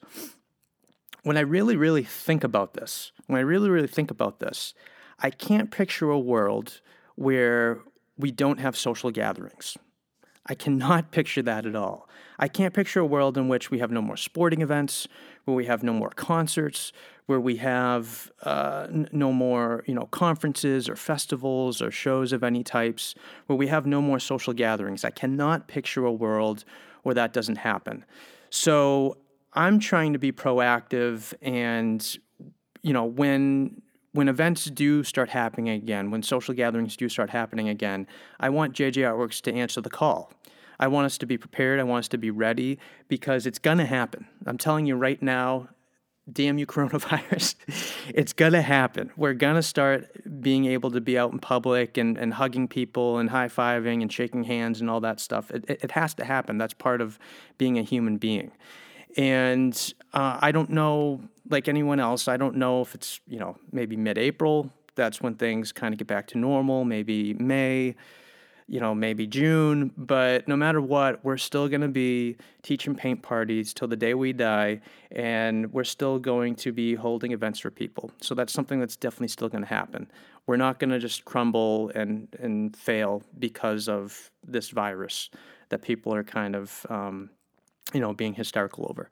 when 1.23 1.35
I 1.35 1.41
really, 1.41 1.75
really 1.75 2.03
think 2.03 2.45
about 2.45 2.73
this, 2.73 3.11
when 3.27 3.37
I 3.37 3.41
really, 3.41 3.69
really 3.69 3.89
think 3.89 4.09
about 4.09 4.39
this, 4.39 4.73
I 5.19 5.31
can't 5.31 5.69
picture 5.71 6.09
a 6.09 6.17
world 6.17 6.79
where 7.15 7.79
we 8.17 8.31
don't 8.31 8.61
have 8.61 8.77
social 8.77 9.11
gatherings. 9.11 9.77
I 10.49 10.55
cannot 10.55 11.11
picture 11.17 11.41
that 11.43 11.65
at 11.65 11.75
all. 11.75 12.09
I 12.39 12.47
can't 12.47 12.73
picture 12.73 12.99
a 13.01 13.05
world 13.05 13.37
in 13.37 13.47
which 13.47 13.69
we 13.69 13.79
have 13.79 13.91
no 13.91 14.01
more 14.01 14.17
sporting 14.17 14.61
events, 14.61 15.07
where 15.45 15.55
we 15.55 15.65
have 15.65 15.83
no 15.83 15.93
more 15.93 16.09
concerts, 16.09 16.91
where 17.25 17.39
we 17.39 17.57
have 17.57 18.31
uh, 18.43 18.87
n- 18.89 19.09
no 19.11 19.31
more, 19.31 19.83
you 19.85 19.93
know, 19.93 20.05
conferences 20.05 20.89
or 20.89 20.95
festivals 20.95 21.81
or 21.81 21.91
shows 21.91 22.33
of 22.33 22.43
any 22.43 22.63
types, 22.63 23.13
where 23.45 23.57
we 23.57 23.67
have 23.67 23.85
no 23.85 24.01
more 24.01 24.19
social 24.19 24.53
gatherings. 24.53 25.05
I 25.05 25.11
cannot 25.11 25.67
picture 25.67 26.05
a 26.05 26.11
world 26.11 26.63
where 27.03 27.15
that 27.15 27.33
doesn't 27.33 27.57
happen. 27.57 28.05
So 28.49 29.17
I'm 29.53 29.79
trying 29.79 30.13
to 30.13 30.19
be 30.19 30.31
proactive, 30.31 31.33
and 31.41 32.17
you 32.81 32.93
know, 32.93 33.05
when 33.05 33.81
when 34.11 34.27
events 34.27 34.65
do 34.65 35.03
start 35.03 35.29
happening 35.29 35.69
again, 35.69 36.11
when 36.11 36.23
social 36.23 36.53
gatherings 36.53 36.97
do 36.97 37.09
start 37.09 37.29
happening 37.29 37.69
again, 37.69 38.07
I 38.39 38.49
want 38.49 38.75
JJ 38.75 39.03
Artworks 39.03 39.41
to 39.41 39.53
answer 39.53 39.81
the 39.81 39.89
call. 39.89 40.31
I 40.79 40.87
want 40.87 41.05
us 41.05 41.17
to 41.19 41.25
be 41.25 41.37
prepared. 41.37 41.79
I 41.79 41.83
want 41.83 42.05
us 42.05 42.07
to 42.09 42.17
be 42.17 42.31
ready 42.31 42.79
because 43.07 43.45
it's 43.45 43.59
going 43.59 43.79
to 43.79 43.85
happen. 43.85 44.27
I'm 44.45 44.57
telling 44.57 44.85
you 44.85 44.95
right 44.95 45.21
now, 45.21 45.67
damn 46.31 46.57
you, 46.57 46.65
coronavirus. 46.67 47.55
it's 48.13 48.33
going 48.33 48.53
to 48.53 48.61
happen. 48.61 49.11
We're 49.17 49.33
going 49.33 49.55
to 49.55 49.63
start 49.63 50.09
being 50.41 50.65
able 50.65 50.91
to 50.91 51.01
be 51.01 51.17
out 51.17 51.31
in 51.31 51.39
public 51.39 51.97
and, 51.97 52.17
and 52.17 52.33
hugging 52.33 52.67
people 52.67 53.17
and 53.17 53.29
high 53.29 53.49
fiving 53.49 54.01
and 54.01 54.11
shaking 54.11 54.45
hands 54.45 54.79
and 54.79 54.89
all 54.89 55.01
that 55.01 55.19
stuff. 55.19 55.51
It, 55.51 55.65
it, 55.67 55.83
it 55.83 55.91
has 55.91 56.13
to 56.15 56.25
happen. 56.25 56.57
That's 56.57 56.73
part 56.73 57.01
of 57.01 57.19
being 57.57 57.77
a 57.77 57.83
human 57.83 58.17
being. 58.17 58.51
And 59.17 59.93
uh, 60.13 60.37
I 60.41 60.51
don't 60.51 60.69
know, 60.69 61.21
like 61.49 61.67
anyone 61.67 61.99
else, 61.99 62.27
I 62.27 62.37
don't 62.37 62.55
know 62.55 62.81
if 62.81 62.95
it's, 62.95 63.19
you 63.27 63.39
know, 63.39 63.57
maybe 63.71 63.95
mid 63.95 64.17
April. 64.17 64.71
That's 64.95 65.21
when 65.21 65.35
things 65.35 65.71
kind 65.71 65.93
of 65.93 65.97
get 65.97 66.07
back 66.07 66.27
to 66.27 66.37
normal, 66.37 66.83
maybe 66.83 67.33
May, 67.33 67.95
you 68.67 68.79
know, 68.79 68.93
maybe 68.93 69.25
June. 69.25 69.91
But 69.97 70.47
no 70.47 70.55
matter 70.55 70.81
what, 70.81 71.23
we're 71.23 71.37
still 71.37 71.67
going 71.67 71.81
to 71.81 71.87
be 71.87 72.37
teaching 72.61 72.95
paint 72.95 73.23
parties 73.23 73.73
till 73.73 73.87
the 73.87 73.95
day 73.95 74.13
we 74.13 74.33
die. 74.33 74.81
And 75.11 75.71
we're 75.73 75.85
still 75.85 76.19
going 76.19 76.55
to 76.55 76.71
be 76.71 76.95
holding 76.95 77.31
events 77.31 77.59
for 77.59 77.71
people. 77.71 78.11
So 78.21 78.35
that's 78.35 78.53
something 78.53 78.79
that's 78.79 78.95
definitely 78.95 79.29
still 79.29 79.49
going 79.49 79.63
to 79.63 79.69
happen. 79.69 80.11
We're 80.45 80.57
not 80.57 80.79
going 80.79 80.91
to 80.91 80.99
just 80.99 81.25
crumble 81.25 81.91
and, 81.95 82.27
and 82.39 82.75
fail 82.75 83.23
because 83.37 83.87
of 83.87 84.31
this 84.45 84.69
virus 84.69 85.29
that 85.69 85.81
people 85.81 86.13
are 86.13 86.23
kind 86.23 86.55
of, 86.55 86.85
um, 86.89 87.29
you 87.93 87.99
know, 87.99 88.13
being 88.13 88.33
hysterical 88.33 88.87
over. 88.89 89.09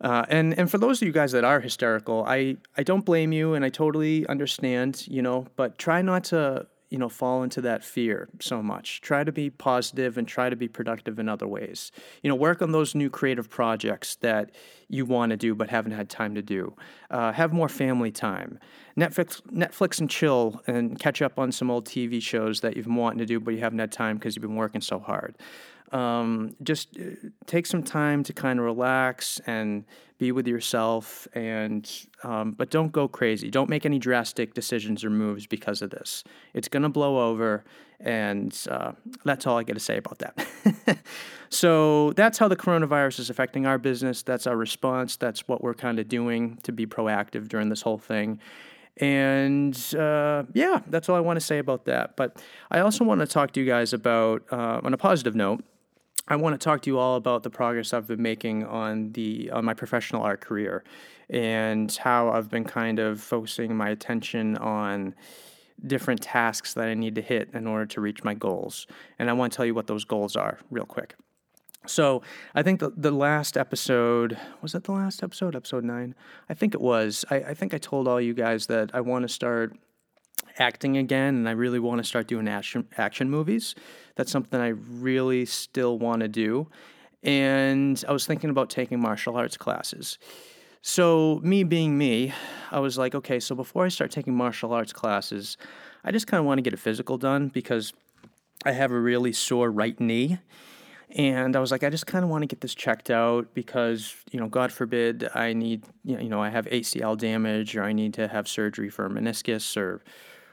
Uh, 0.00 0.24
and 0.28 0.58
and 0.58 0.70
for 0.70 0.78
those 0.78 1.00
of 1.00 1.06
you 1.06 1.12
guys 1.12 1.32
that 1.32 1.44
are 1.44 1.60
hysterical, 1.60 2.24
I 2.26 2.56
I 2.76 2.82
don't 2.82 3.04
blame 3.04 3.32
you, 3.32 3.54
and 3.54 3.64
I 3.64 3.68
totally 3.68 4.26
understand, 4.26 5.06
you 5.08 5.22
know. 5.22 5.46
But 5.56 5.78
try 5.78 6.02
not 6.02 6.24
to 6.24 6.66
you 6.90 6.98
know 6.98 7.08
fall 7.08 7.42
into 7.42 7.60
that 7.62 7.84
fear 7.84 8.28
so 8.40 8.62
much. 8.62 9.00
Try 9.00 9.24
to 9.24 9.32
be 9.32 9.50
positive 9.50 10.16
and 10.18 10.26
try 10.26 10.50
to 10.50 10.56
be 10.56 10.68
productive 10.68 11.18
in 11.18 11.28
other 11.28 11.46
ways. 11.46 11.90
You 12.22 12.28
know, 12.28 12.36
work 12.36 12.62
on 12.62 12.72
those 12.72 12.94
new 12.94 13.10
creative 13.10 13.50
projects 13.50 14.16
that 14.16 14.50
you 14.88 15.04
want 15.04 15.30
to 15.30 15.36
do 15.36 15.54
but 15.54 15.68
haven't 15.68 15.92
had 15.92 16.08
time 16.08 16.34
to 16.34 16.42
do. 16.42 16.74
Uh, 17.10 17.32
have 17.32 17.52
more 17.52 17.68
family 17.68 18.10
time. 18.10 18.58
Netflix, 18.96 19.40
Netflix 19.52 20.00
and 20.00 20.08
chill 20.08 20.60
and 20.66 20.98
catch 20.98 21.22
up 21.22 21.38
on 21.38 21.52
some 21.52 21.70
old 21.70 21.86
TV 21.86 22.22
shows 22.22 22.60
that 22.60 22.76
you've 22.76 22.86
been 22.86 22.96
wanting 22.96 23.18
to 23.18 23.26
do 23.26 23.40
but 23.40 23.54
you 23.54 23.60
haven't 23.60 23.78
had 23.78 23.92
time 23.92 24.16
because 24.16 24.36
you've 24.36 24.42
been 24.42 24.56
working 24.56 24.80
so 24.80 24.98
hard. 24.98 25.36
Um, 25.92 26.56
just 26.62 26.96
uh, 26.98 27.28
take 27.46 27.66
some 27.66 27.82
time 27.82 28.24
to 28.24 28.32
kind 28.32 28.58
of 28.58 28.64
relax 28.64 29.40
and 29.46 29.84
be 30.18 30.32
with 30.32 30.48
yourself 30.48 31.28
and 31.34 31.88
um, 32.24 32.52
but 32.52 32.70
don't 32.70 32.90
go 32.90 33.06
crazy 33.06 33.50
don't 33.50 33.68
make 33.68 33.86
any 33.86 33.98
drastic 33.98 34.54
decisions 34.54 35.04
or 35.04 35.10
moves 35.10 35.46
because 35.46 35.82
of 35.82 35.90
this 35.90 36.24
it's 36.54 36.68
going 36.68 36.82
to 36.82 36.88
blow 36.88 37.28
over 37.28 37.64
and 38.00 38.66
uh, 38.70 38.92
that's 39.24 39.46
all 39.46 39.58
i 39.58 39.62
got 39.62 39.74
to 39.74 39.80
say 39.80 39.96
about 39.96 40.18
that. 40.18 40.98
So 41.50 42.12
that's 42.12 42.38
how 42.38 42.48
the 42.48 42.56
coronavirus 42.56 43.20
is 43.20 43.30
affecting 43.30 43.66
our 43.66 43.78
business. 43.78 44.22
That's 44.22 44.46
our 44.46 44.56
response. 44.56 45.16
That's 45.16 45.46
what 45.46 45.62
we're 45.62 45.74
kind 45.74 45.98
of 45.98 46.08
doing 46.08 46.58
to 46.62 46.72
be 46.72 46.86
proactive 46.86 47.48
during 47.48 47.68
this 47.68 47.82
whole 47.82 47.98
thing. 47.98 48.40
And 48.98 49.76
uh, 49.94 50.44
yeah, 50.54 50.80
that's 50.86 51.08
all 51.08 51.16
I 51.16 51.20
want 51.20 51.36
to 51.38 51.44
say 51.44 51.58
about 51.58 51.84
that. 51.84 52.16
But 52.16 52.42
I 52.70 52.80
also 52.80 53.04
want 53.04 53.20
to 53.20 53.26
talk 53.26 53.52
to 53.52 53.60
you 53.60 53.66
guys 53.66 53.92
about, 53.92 54.42
uh, 54.50 54.80
on 54.82 54.94
a 54.94 54.96
positive 54.96 55.34
note, 55.34 55.62
I 56.28 56.36
want 56.36 56.58
to 56.58 56.64
talk 56.64 56.82
to 56.82 56.90
you 56.90 56.98
all 56.98 57.16
about 57.16 57.42
the 57.42 57.50
progress 57.50 57.92
I've 57.92 58.08
been 58.08 58.22
making 58.22 58.64
on 58.64 59.12
the 59.12 59.50
on 59.52 59.64
my 59.64 59.74
professional 59.74 60.22
art 60.22 60.40
career 60.40 60.82
and 61.30 61.92
how 61.94 62.30
I've 62.30 62.50
been 62.50 62.64
kind 62.64 62.98
of 62.98 63.20
focusing 63.20 63.76
my 63.76 63.90
attention 63.90 64.56
on 64.56 65.14
different 65.84 66.22
tasks 66.22 66.74
that 66.74 66.88
I 66.88 66.94
need 66.94 67.14
to 67.16 67.22
hit 67.22 67.50
in 67.52 67.66
order 67.66 67.86
to 67.86 68.00
reach 68.00 68.24
my 68.24 68.34
goals. 68.34 68.86
And 69.18 69.28
I 69.28 69.32
want 69.32 69.52
to 69.52 69.56
tell 69.56 69.66
you 69.66 69.74
what 69.74 69.86
those 69.86 70.04
goals 70.04 70.36
are 70.36 70.58
real 70.70 70.86
quick. 70.86 71.14
So 71.86 72.22
I 72.54 72.62
think 72.62 72.80
the, 72.80 72.90
the 72.96 73.10
last 73.10 73.56
episode 73.56 74.38
was 74.60 74.72
that 74.72 74.84
the 74.84 74.92
last 74.92 75.22
episode, 75.22 75.54
episode 75.54 75.84
nine? 75.84 76.14
I 76.48 76.54
think 76.54 76.74
it 76.74 76.80
was. 76.80 77.24
I, 77.30 77.36
I 77.36 77.54
think 77.54 77.74
I 77.74 77.78
told 77.78 78.08
all 78.08 78.20
you 78.20 78.34
guys 78.34 78.66
that 78.66 78.90
I 78.92 79.00
want 79.00 79.22
to 79.22 79.28
start 79.28 79.76
acting 80.58 80.96
again 80.96 81.34
and 81.34 81.48
I 81.48 81.52
really 81.52 81.78
want 81.78 81.98
to 81.98 82.04
start 82.04 82.26
doing 82.26 82.48
action 82.48 82.88
action 82.96 83.30
movies. 83.30 83.74
That's 84.16 84.30
something 84.30 84.60
I 84.60 84.68
really 84.68 85.44
still 85.44 85.98
want 85.98 86.22
to 86.22 86.28
do. 86.28 86.68
And 87.22 88.02
I 88.08 88.12
was 88.12 88.26
thinking 88.26 88.50
about 88.50 88.70
taking 88.70 89.00
martial 89.00 89.36
arts 89.36 89.56
classes. 89.56 90.18
So, 90.88 91.40
me 91.42 91.64
being 91.64 91.98
me, 91.98 92.32
I 92.70 92.78
was 92.78 92.96
like, 92.96 93.16
okay, 93.16 93.40
so 93.40 93.56
before 93.56 93.84
I 93.84 93.88
start 93.88 94.12
taking 94.12 94.36
martial 94.36 94.72
arts 94.72 94.92
classes, 94.92 95.56
I 96.04 96.12
just 96.12 96.28
kind 96.28 96.38
of 96.38 96.44
want 96.44 96.58
to 96.58 96.62
get 96.62 96.72
a 96.72 96.76
physical 96.76 97.18
done 97.18 97.48
because 97.48 97.92
I 98.64 98.70
have 98.70 98.92
a 98.92 99.00
really 99.00 99.32
sore 99.32 99.68
right 99.68 99.98
knee. 99.98 100.38
And 101.10 101.56
I 101.56 101.58
was 101.58 101.72
like, 101.72 101.82
I 101.82 101.90
just 101.90 102.06
kind 102.06 102.22
of 102.22 102.30
want 102.30 102.42
to 102.42 102.46
get 102.46 102.60
this 102.60 102.72
checked 102.72 103.10
out 103.10 103.52
because, 103.52 104.14
you 104.30 104.38
know, 104.38 104.46
God 104.46 104.70
forbid 104.70 105.28
I 105.34 105.54
need, 105.54 105.82
you 106.04 106.28
know, 106.28 106.40
I 106.40 106.50
have 106.50 106.66
ACL 106.66 107.18
damage 107.18 107.76
or 107.76 107.82
I 107.82 107.92
need 107.92 108.14
to 108.14 108.28
have 108.28 108.46
surgery 108.46 108.88
for 108.88 109.10
meniscus 109.10 109.76
or 109.76 110.04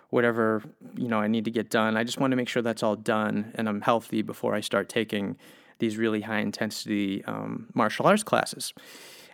whatever 0.10 0.64
you 0.96 1.08
know 1.08 1.20
I 1.20 1.28
need 1.28 1.46
to 1.46 1.52
get 1.52 1.70
done. 1.70 1.96
I 1.96 2.04
just 2.04 2.20
want 2.20 2.32
to 2.32 2.38
make 2.38 2.50
sure 2.50 2.64
that's 2.64 2.82
all 2.82 2.96
done 2.96 3.52
and 3.54 3.70
I'm 3.70 3.82
healthy 3.82 4.24
before 4.24 4.56
I 4.56 4.62
start 4.62 4.90
taking 4.90 5.38
these 5.78 5.98
really 5.98 6.22
high 6.22 6.40
intensity 6.40 7.24
um, 7.26 7.68
martial 7.76 8.08
arts 8.08 8.24
classes. 8.24 8.74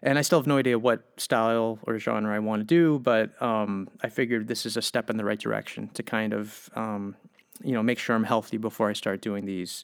And 0.02 0.18
I 0.18 0.22
still 0.22 0.40
have 0.40 0.48
no 0.48 0.58
idea 0.58 0.80
what 0.80 1.04
style 1.18 1.80
or 1.84 2.00
genre 2.00 2.34
I 2.34 2.40
want 2.40 2.62
to 2.62 2.66
do, 2.66 3.00
but 3.00 3.40
um, 3.42 3.90
I 4.02 4.10
figured 4.10 4.48
this 4.48 4.66
is 4.66 4.78
a 4.78 4.82
step 4.82 5.10
in 5.10 5.18
the 5.18 5.26
right 5.26 5.40
direction 5.40 5.90
to 5.96 6.04
kind 6.04 6.34
of 6.34 6.70
um, 6.76 7.16
you 7.64 7.74
know 7.74 7.84
make 7.84 8.00
sure 8.00 8.16
I'm 8.16 8.24
healthy 8.24 8.58
before 8.58 8.90
I 8.90 8.94
start 8.94 9.22
doing 9.22 9.46
these 9.46 9.84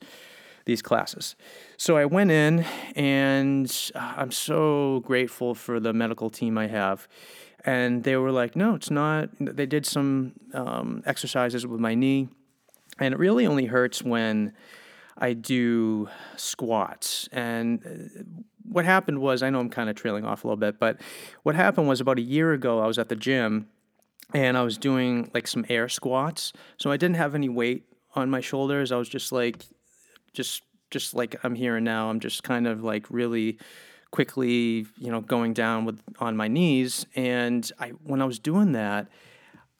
these 0.65 0.81
classes. 0.81 1.35
So 1.77 1.97
I 1.97 2.05
went 2.05 2.31
in, 2.31 2.65
and 2.95 3.91
I'm 3.93 4.31
so 4.31 5.01
grateful 5.05 5.53
for 5.53 5.79
the 5.79 5.93
medical 5.93 6.29
team 6.29 6.57
I 6.57 6.67
have 6.67 7.07
and 7.65 8.03
they 8.03 8.15
were 8.15 8.31
like, 8.31 8.55
no, 8.55 8.75
it's 8.75 8.91
not. 8.91 9.29
They 9.39 9.65
did 9.65 9.85
some 9.85 10.33
um, 10.53 11.01
exercises 11.05 11.65
with 11.65 11.79
my 11.79 11.95
knee, 11.95 12.29
and 12.99 13.13
it 13.13 13.17
really 13.17 13.47
only 13.47 13.65
hurts 13.65 14.03
when 14.03 14.53
I 15.17 15.33
do 15.33 16.09
squats. 16.35 17.29
And 17.31 17.85
uh, 17.85 18.23
what 18.63 18.85
happened 18.85 19.19
was, 19.19 19.43
I 19.43 19.49
know 19.49 19.59
I'm 19.59 19.69
kind 19.69 19.89
of 19.89 19.95
trailing 19.95 20.25
off 20.25 20.43
a 20.43 20.47
little 20.47 20.57
bit, 20.57 20.79
but 20.79 20.99
what 21.43 21.55
happened 21.55 21.87
was 21.87 22.01
about 22.01 22.19
a 22.19 22.23
year 22.23 22.53
ago, 22.53 22.79
I 22.79 22.87
was 22.87 22.99
at 22.99 23.09
the 23.09 23.15
gym 23.15 23.67
and 24.33 24.57
I 24.57 24.63
was 24.63 24.77
doing 24.77 25.31
like 25.33 25.47
some 25.47 25.65
air 25.69 25.87
squats. 25.87 26.51
So 26.77 26.91
I 26.91 26.97
didn't 26.97 27.15
have 27.15 27.35
any 27.35 27.49
weight 27.49 27.85
on 28.15 28.29
my 28.29 28.41
shoulders. 28.41 28.91
I 28.91 28.97
was 28.97 29.09
just 29.09 29.31
like, 29.31 29.63
just 30.33 30.63
just 30.91 31.13
like 31.13 31.35
I'm 31.43 31.55
here 31.55 31.75
and 31.75 31.85
now. 31.85 32.09
I'm 32.09 32.19
just 32.19 32.43
kind 32.43 32.67
of 32.67 32.83
like 32.83 33.05
really 33.09 33.57
quickly, 34.11 34.85
you 34.97 35.11
know, 35.11 35.21
going 35.21 35.53
down 35.53 35.85
with 35.85 36.01
on 36.19 36.37
my 36.37 36.47
knees. 36.47 37.05
And 37.15 37.69
I 37.79 37.89
when 37.89 38.21
I 38.21 38.25
was 38.25 38.39
doing 38.39 38.73
that, 38.73 39.07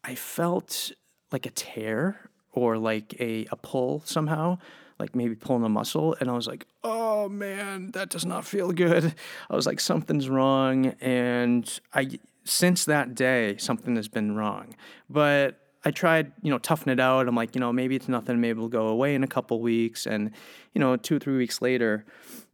I 0.04 0.16
felt 0.16 0.92
like 1.32 1.46
a 1.46 1.52
tear 1.52 2.30
or 2.56 2.78
like 2.78 3.16
a, 3.20 3.46
a 3.52 3.56
pull 3.56 4.02
somehow, 4.06 4.58
like 4.98 5.16
maybe 5.16 5.36
pulling 5.36 5.64
a 5.64 5.70
muscle. 5.70 6.16
And 6.20 6.30
I 6.30 6.34
was 6.34 6.48
like, 6.48 6.66
oh 6.84 7.30
man, 7.30 7.92
that 7.92 8.10
does 8.10 8.26
not 8.26 8.46
feel 8.46 8.72
good. 8.72 9.14
I 9.50 9.56
was 9.56 9.66
like, 9.66 9.80
something's 9.80 10.30
wrong. 10.30 10.96
And 11.02 11.80
I, 11.94 12.20
since 12.46 12.86
that 12.86 13.14
day, 13.14 13.58
something 13.58 13.96
has 13.96 14.08
been 14.08 14.36
wrong. 14.36 14.76
But 15.10 15.60
I 15.84 15.92
tried, 15.92 16.32
you 16.42 16.50
know, 16.50 16.58
toughen 16.58 16.90
it 16.90 17.00
out. 17.00 17.28
I'm 17.28 17.36
like, 17.36 17.54
you 17.54 17.62
know, 17.62 17.72
maybe 17.72 17.96
it's 17.96 18.08
nothing. 18.08 18.42
Maybe 18.42 18.58
it'll 18.58 18.70
go 18.70 18.88
away 18.88 19.14
in 19.14 19.24
a 19.24 19.28
couple 19.28 19.62
weeks. 19.62 20.08
And, 20.08 20.32
you 20.74 20.80
know, 20.80 20.96
two 20.96 21.18
or 21.18 21.20
three 21.20 21.38
weeks 21.38 21.62
later, 21.62 22.06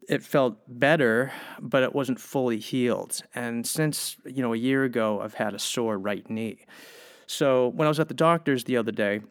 it 0.09 0.23
felt 0.23 0.57
better, 0.67 1.31
but 1.59 1.83
it 1.83 1.93
wasn't 1.93 2.19
fully 2.19 2.59
healed. 2.59 3.21
And 3.35 3.65
since, 3.65 4.17
you 4.25 4.41
know, 4.41 4.51
a 4.51 4.57
year 4.57 4.83
ago, 4.83 5.21
I've 5.21 5.35
had 5.35 5.53
a 5.53 5.59
sore 5.59 5.97
right 5.97 6.27
knee. 6.29 6.65
So 7.27 7.69
when 7.69 7.85
I 7.85 7.89
was 7.89 7.99
at 7.99 8.09
the 8.09 8.13
doctor's 8.13 8.65
the 8.65 8.75
other 8.75 8.91
day, 8.91 9.21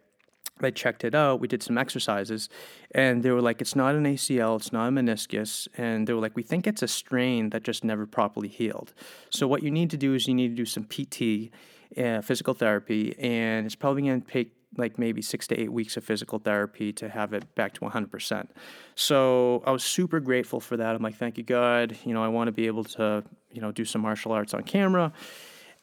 I 0.65 0.71
checked 0.71 1.05
it 1.05 1.15
out. 1.15 1.41
We 1.41 1.49
did 1.49 1.63
some 1.63 1.79
exercises, 1.79 2.49
and 2.93 3.23
they 3.23 3.31
were 3.31 3.41
like, 3.41 3.61
"It's 3.61 3.77
not 3.77 3.95
an 3.95 4.05
ACL, 4.05 4.57
it's 4.57 4.73
not 4.73 4.89
a 4.89 4.91
meniscus," 4.91 5.69
and 5.77 6.07
they 6.07 6.13
were 6.13 6.21
like, 6.21 6.37
"We 6.37 6.43
think 6.43 6.67
it's 6.67 6.83
a 6.83 6.89
strain 6.89 7.51
that 7.51 7.63
just 7.63 7.85
never 7.85 8.07
properly 8.07 8.49
healed." 8.49 8.93
So 9.31 9.47
what 9.47 9.63
you 9.63 9.71
need 9.71 9.91
to 9.91 9.97
do 9.97 10.15
is 10.15 10.27
you 10.27 10.35
need 10.35 10.49
to 10.49 10.55
do 10.55 10.67
some 10.67 10.85
PT, 10.85 11.51
uh, 11.97 12.21
physical 12.21 12.55
therapy, 12.55 13.19
and 13.19 13.67
it's 13.67 13.75
probably 13.75 14.03
going 14.03 14.23
to 14.23 14.31
take 14.31 14.53
like 14.77 14.99
maybe 14.99 15.21
six 15.23 15.47
to 15.49 15.61
eight 15.61 15.73
weeks 15.73 15.97
of 15.97 16.05
physical 16.05 16.39
therapy 16.39 16.93
to 16.93 17.09
have 17.09 17.33
it 17.33 17.55
back 17.55 17.75
to 17.75 17.81
100%. 17.81 18.49
So 18.95 19.63
I 19.67 19.73
was 19.73 19.83
super 19.83 20.21
grateful 20.21 20.61
for 20.61 20.77
that. 20.77 20.95
I'm 20.95 21.03
like, 21.03 21.17
thank 21.17 21.39
you, 21.39 21.45
God. 21.45 21.97
You 22.05 22.15
know, 22.15 22.23
I 22.23 22.29
want 22.29 22.49
to 22.49 22.53
be 22.53 22.67
able 22.67 22.85
to, 22.85 23.25
you 23.53 23.61
know, 23.61 23.73
do 23.73 23.85
some 23.85 24.03
martial 24.03 24.33
arts 24.33 24.55
on 24.55 24.63
camera. 24.63 25.13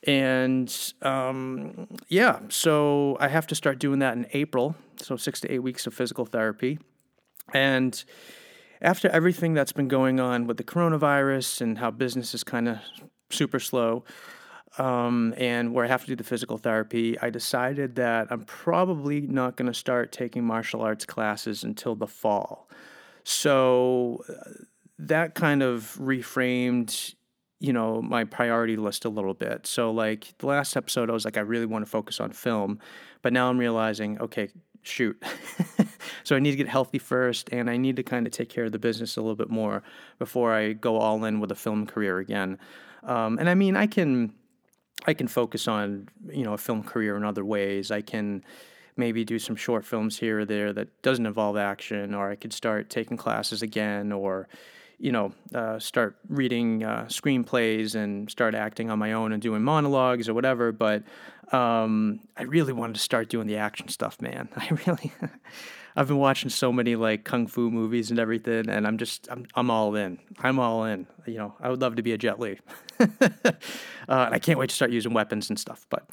And 0.05 0.93
um, 1.01 1.87
yeah, 2.07 2.39
so 2.49 3.17
I 3.19 3.27
have 3.27 3.47
to 3.47 3.55
start 3.55 3.79
doing 3.79 3.99
that 3.99 4.15
in 4.15 4.27
April. 4.33 4.75
So 4.97 5.17
six 5.17 5.39
to 5.41 5.51
eight 5.51 5.59
weeks 5.59 5.87
of 5.87 5.93
physical 5.93 6.25
therapy. 6.25 6.79
And 7.53 8.03
after 8.81 9.09
everything 9.09 9.53
that's 9.53 9.71
been 9.71 9.87
going 9.87 10.19
on 10.19 10.47
with 10.47 10.57
the 10.57 10.63
coronavirus 10.63 11.61
and 11.61 11.77
how 11.77 11.91
business 11.91 12.33
is 12.33 12.43
kind 12.43 12.67
of 12.67 12.77
super 13.29 13.59
slow, 13.59 14.03
um, 14.77 15.33
and 15.37 15.73
where 15.73 15.85
I 15.85 15.87
have 15.87 16.01
to 16.01 16.07
do 16.07 16.15
the 16.15 16.23
physical 16.23 16.57
therapy, 16.57 17.19
I 17.19 17.29
decided 17.29 17.95
that 17.95 18.27
I'm 18.29 18.43
probably 18.43 19.21
not 19.21 19.55
going 19.55 19.65
to 19.67 19.73
start 19.73 20.11
taking 20.11 20.43
martial 20.43 20.81
arts 20.81 21.05
classes 21.05 21.63
until 21.63 21.95
the 21.95 22.07
fall. 22.07 22.69
So 23.23 24.23
uh, 24.29 24.63
that 24.99 25.35
kind 25.35 25.63
of 25.63 25.97
reframed 25.99 27.15
you 27.59 27.73
know 27.73 28.01
my 28.01 28.23
priority 28.23 28.75
list 28.75 29.05
a 29.05 29.09
little 29.09 29.33
bit. 29.33 29.65
So 29.65 29.91
like 29.91 30.33
the 30.37 30.47
last 30.47 30.75
episode 30.75 31.09
i 31.09 31.13
was 31.13 31.25
like 31.25 31.37
i 31.37 31.41
really 31.41 31.65
want 31.65 31.85
to 31.85 31.89
focus 31.89 32.19
on 32.19 32.31
film 32.31 32.79
but 33.21 33.33
now 33.33 33.49
i'm 33.49 33.57
realizing 33.57 34.19
okay 34.19 34.49
shoot. 34.81 35.21
So 36.23 36.35
i 36.35 36.39
need 36.39 36.51
to 36.51 36.57
get 36.57 36.67
healthy 36.67 36.99
first 36.99 37.49
and 37.53 37.69
i 37.69 37.77
need 37.77 37.95
to 37.95 38.03
kind 38.03 38.27
of 38.27 38.33
take 38.33 38.49
care 38.49 38.65
of 38.65 38.71
the 38.73 38.79
business 38.79 39.15
a 39.15 39.21
little 39.21 39.35
bit 39.35 39.49
more 39.49 39.81
before 40.19 40.53
i 40.53 40.73
go 40.73 40.97
all 40.97 41.23
in 41.23 41.39
with 41.39 41.51
a 41.51 41.55
film 41.55 41.85
career 41.87 42.19
again. 42.19 42.59
Um, 43.03 43.37
and 43.39 43.49
i 43.49 43.55
mean 43.55 43.75
i 43.77 43.87
can 43.87 44.33
i 45.05 45.13
can 45.13 45.27
focus 45.27 45.67
on 45.67 46.09
you 46.29 46.43
know 46.43 46.53
a 46.53 46.57
film 46.57 46.83
career 46.83 47.15
in 47.15 47.23
other 47.23 47.45
ways. 47.45 47.91
I 47.91 48.01
can 48.01 48.43
maybe 48.97 49.23
do 49.23 49.39
some 49.39 49.55
short 49.55 49.85
films 49.85 50.17
here 50.19 50.39
or 50.39 50.45
there 50.45 50.73
that 50.73 51.01
doesn't 51.01 51.25
involve 51.25 51.55
action 51.55 52.13
or 52.13 52.29
i 52.29 52.35
could 52.35 52.51
start 52.51 52.89
taking 52.89 53.15
classes 53.15 53.61
again 53.61 54.11
or 54.11 54.47
you 54.99 55.11
know, 55.11 55.31
uh, 55.53 55.77
start 55.79 56.17
reading 56.27 56.83
uh, 56.83 57.05
screenplays 57.05 57.93
and 57.93 58.29
start 58.31 58.55
acting 58.55 58.89
on 58.89 58.97
my 58.97 59.13
own 59.13 59.31
and 59.31 59.41
doing 59.41 59.61
monologues 59.61 60.27
or 60.27 60.33
whatever. 60.33 60.71
But 60.71 61.03
um, 61.51 62.21
I 62.35 62.43
really 62.43 62.73
wanted 62.73 62.95
to 62.95 63.01
start 63.01 63.29
doing 63.29 63.47
the 63.47 63.57
action 63.57 63.89
stuff, 63.89 64.19
man. 64.21 64.49
I 64.55 64.69
really, 64.85 65.11
I've 65.95 66.07
been 66.07 66.17
watching 66.17 66.49
so 66.49 66.71
many 66.71 66.95
like 66.95 67.23
kung 67.25 67.45
fu 67.47 67.69
movies 67.69 68.09
and 68.09 68.19
everything, 68.19 68.69
and 68.69 68.87
I'm 68.87 68.97
just, 68.97 69.27
I'm, 69.29 69.45
I'm 69.53 69.69
all 69.69 69.95
in. 69.95 70.19
I'm 70.39 70.59
all 70.59 70.83
in. 70.85 71.05
You 71.25 71.37
know, 71.37 71.55
I 71.59 71.69
would 71.69 71.81
love 71.81 71.95
to 71.97 72.03
be 72.03 72.13
a 72.13 72.17
Jet 72.17 72.39
Li. 72.39 72.59
uh, 72.99 73.05
I 74.07 74.39
can't 74.39 74.57
wait 74.57 74.69
to 74.69 74.75
start 74.75 74.91
using 74.91 75.13
weapons 75.13 75.49
and 75.49 75.59
stuff. 75.59 75.85
But, 75.89 76.09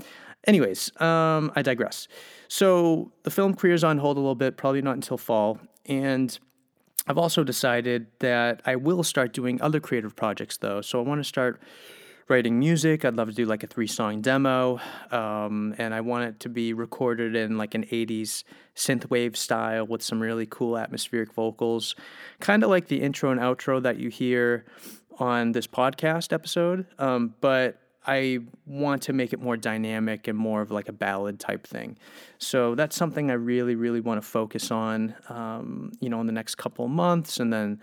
anyways, 0.47 0.91
um, 1.00 1.53
I 1.57 1.62
digress. 1.62 2.07
So 2.49 3.12
the 3.23 3.31
film 3.31 3.55
career 3.55 3.75
is 3.75 3.85
on 3.85 3.97
hold 3.97 4.18
a 4.18 4.20
little 4.20 4.35
bit, 4.35 4.59
probably 4.59 4.83
not 4.83 4.94
until 4.94 5.16
fall, 5.16 5.59
and 5.87 6.38
I've 7.07 7.19
also 7.19 7.45
decided 7.45 8.07
that 8.21 8.62
I 8.64 8.77
will 8.77 9.03
start 9.03 9.33
doing 9.33 9.61
other 9.61 9.81
creative 9.81 10.17
projects 10.17 10.57
though. 10.57 10.81
So 10.81 11.01
I 11.01 11.03
want 11.03 11.21
to 11.21 11.25
start 11.25 11.61
writing 12.29 12.59
music. 12.59 13.05
I'd 13.05 13.17
love 13.17 13.29
to 13.29 13.35
do 13.35 13.45
like 13.45 13.62
a 13.62 13.67
three 13.67 13.87
song 13.87 14.23
demo. 14.23 14.81
Um, 15.11 15.75
and 15.77 15.95
I 15.95 16.01
want 16.01 16.25
it 16.25 16.40
to 16.40 16.49
be 16.49 16.73
recorded 16.73 17.37
in 17.37 17.59
like 17.59 17.75
an 17.75 17.85
80s 17.85 18.45
synthwave 18.75 19.37
style 19.37 19.87
with 19.87 20.03
some 20.03 20.21
really 20.21 20.47
cool 20.47 20.79
atmospheric 20.79 21.33
vocals, 21.35 21.95
kind 22.40 22.62
of 22.62 22.71
like 22.71 22.88
the 22.88 23.03
intro 23.03 23.31
and 23.31 23.40
outro 23.40 23.83
that 23.83 23.99
you 23.99 24.09
hear 24.09 24.64
on 25.19 25.53
this 25.53 25.67
podcast 25.67 26.33
episode. 26.33 26.87
Um, 26.99 27.35
but 27.40 27.79
I 28.07 28.40
want 28.67 29.03
to 29.05 29.12
make 29.12 29.33
it 29.33 29.40
more 29.40 29.57
dynamic 29.57 30.29
and 30.29 30.37
more 30.37 30.61
of 30.61 30.71
like 30.71 30.88
a 30.88 30.93
ballad 30.93 31.40
type 31.40 31.67
thing. 31.67 31.97
So 32.38 32.75
that's 32.75 32.97
something 32.97 33.31
I 33.31 33.35
really, 33.35 33.75
really 33.75 34.01
want 34.01 34.21
to 34.21 34.27
focus 34.27 34.71
on, 34.71 35.14
um, 35.29 35.93
you 36.01 36.11
know, 36.11 36.21
in 36.21 36.27
the 36.27 36.33
next 36.33 36.57
couple 36.57 36.85
of 36.85 36.90
months. 36.90 37.40
And 37.40 37.53
then 37.53 37.81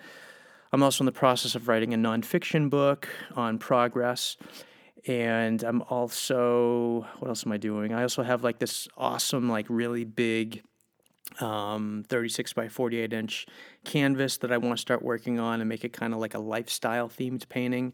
I'm 0.72 0.84
also 0.84 1.04
in 1.04 1.08
the 1.08 1.12
process 1.12 1.56
of 1.56 1.68
writing 1.68 1.94
a 1.94 1.98
nonfiction 1.98 2.70
book 2.70 3.10
on 3.36 3.58
progress. 3.58 4.38
And 5.08 5.64
I'm 5.64 5.82
also, 5.84 7.08
what 7.20 7.30
else 7.30 7.46
am 7.46 7.52
I 7.52 7.58
doing? 7.58 7.94
I 7.94 8.04
also 8.04 8.22
have 8.22 8.44
like 8.44 8.60
this 8.60 8.88
awesome, 8.96 9.50
like 9.50 9.66
really 9.70 10.04
big 10.04 10.62
um, 11.40 12.04
36 12.10 12.54
by 12.54 12.68
48 12.68 13.14
inch 13.14 13.48
canvas 13.86 14.38
that 14.38 14.52
I 14.52 14.58
want 14.58 14.78
to 14.78 14.82
start 14.82 15.02
working 15.02 15.40
on 15.40 15.62
and 15.62 15.70
make 15.70 15.84
it 15.84 15.94
kind 15.94 16.14
of 16.14 16.20
like 16.20 16.34
a 16.34 16.40
lifestyle 16.40 17.10
themed 17.10 17.48
painting. 17.50 17.94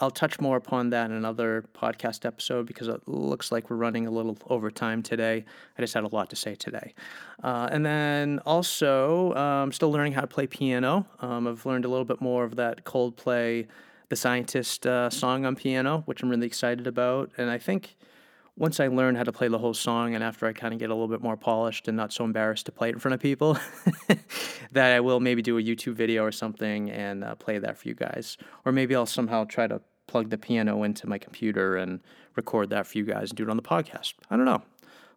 I'll 0.00 0.10
touch 0.10 0.40
more 0.40 0.56
upon 0.56 0.90
that 0.90 1.10
in 1.10 1.16
another 1.16 1.64
podcast 1.74 2.24
episode 2.24 2.66
because 2.66 2.88
it 2.88 3.00
looks 3.06 3.50
like 3.50 3.70
we're 3.70 3.76
running 3.76 4.06
a 4.06 4.10
little 4.10 4.36
over 4.48 4.70
time 4.70 5.02
today. 5.02 5.44
I 5.76 5.82
just 5.82 5.94
had 5.94 6.04
a 6.04 6.08
lot 6.08 6.30
to 6.30 6.36
say 6.36 6.54
today. 6.54 6.94
Uh, 7.42 7.68
and 7.70 7.84
then 7.84 8.40
also, 8.46 9.32
I'm 9.32 9.64
um, 9.64 9.72
still 9.72 9.90
learning 9.90 10.12
how 10.12 10.20
to 10.20 10.26
play 10.26 10.46
piano. 10.46 11.06
Um, 11.20 11.46
I've 11.46 11.66
learned 11.66 11.84
a 11.84 11.88
little 11.88 12.04
bit 12.04 12.20
more 12.20 12.44
of 12.44 12.56
that 12.56 12.84
Coldplay, 12.84 13.66
The 14.08 14.16
Scientist 14.16 14.86
uh, 14.86 15.10
song 15.10 15.44
on 15.44 15.56
piano, 15.56 16.02
which 16.06 16.22
I'm 16.22 16.28
really 16.28 16.46
excited 16.46 16.86
about. 16.86 17.30
And 17.36 17.50
I 17.50 17.58
think 17.58 17.96
once 18.58 18.80
I 18.80 18.88
learn 18.88 19.14
how 19.14 19.22
to 19.22 19.32
play 19.32 19.46
the 19.46 19.58
whole 19.58 19.72
song 19.72 20.16
and 20.16 20.24
after 20.24 20.44
I 20.44 20.52
kind 20.52 20.74
of 20.74 20.80
get 20.80 20.90
a 20.90 20.94
little 20.94 21.08
bit 21.08 21.22
more 21.22 21.36
polished 21.36 21.86
and 21.86 21.96
not 21.96 22.12
so 22.12 22.24
embarrassed 22.24 22.66
to 22.66 22.72
play 22.72 22.88
it 22.88 22.92
in 22.92 22.98
front 22.98 23.14
of 23.14 23.20
people, 23.20 23.56
that 24.72 24.96
I 24.96 25.00
will 25.00 25.20
maybe 25.20 25.42
do 25.42 25.58
a 25.58 25.62
YouTube 25.62 25.94
video 25.94 26.24
or 26.24 26.32
something 26.32 26.90
and 26.90 27.22
uh, 27.22 27.36
play 27.36 27.58
that 27.58 27.78
for 27.78 27.86
you 27.86 27.94
guys. 27.94 28.36
Or 28.64 28.72
maybe 28.72 28.96
I'll 28.96 29.06
somehow 29.06 29.44
try 29.44 29.68
to 29.68 29.80
plug 30.08 30.30
the 30.30 30.38
piano 30.38 30.82
into 30.82 31.06
my 31.06 31.18
computer 31.18 31.76
and 31.76 32.00
record 32.34 32.70
that 32.70 32.88
for 32.88 32.98
you 32.98 33.04
guys 33.04 33.30
and 33.30 33.36
do 33.36 33.44
it 33.44 33.50
on 33.50 33.56
the 33.56 33.62
podcast. 33.62 34.14
I 34.28 34.36
don't 34.36 34.46
know. 34.46 34.62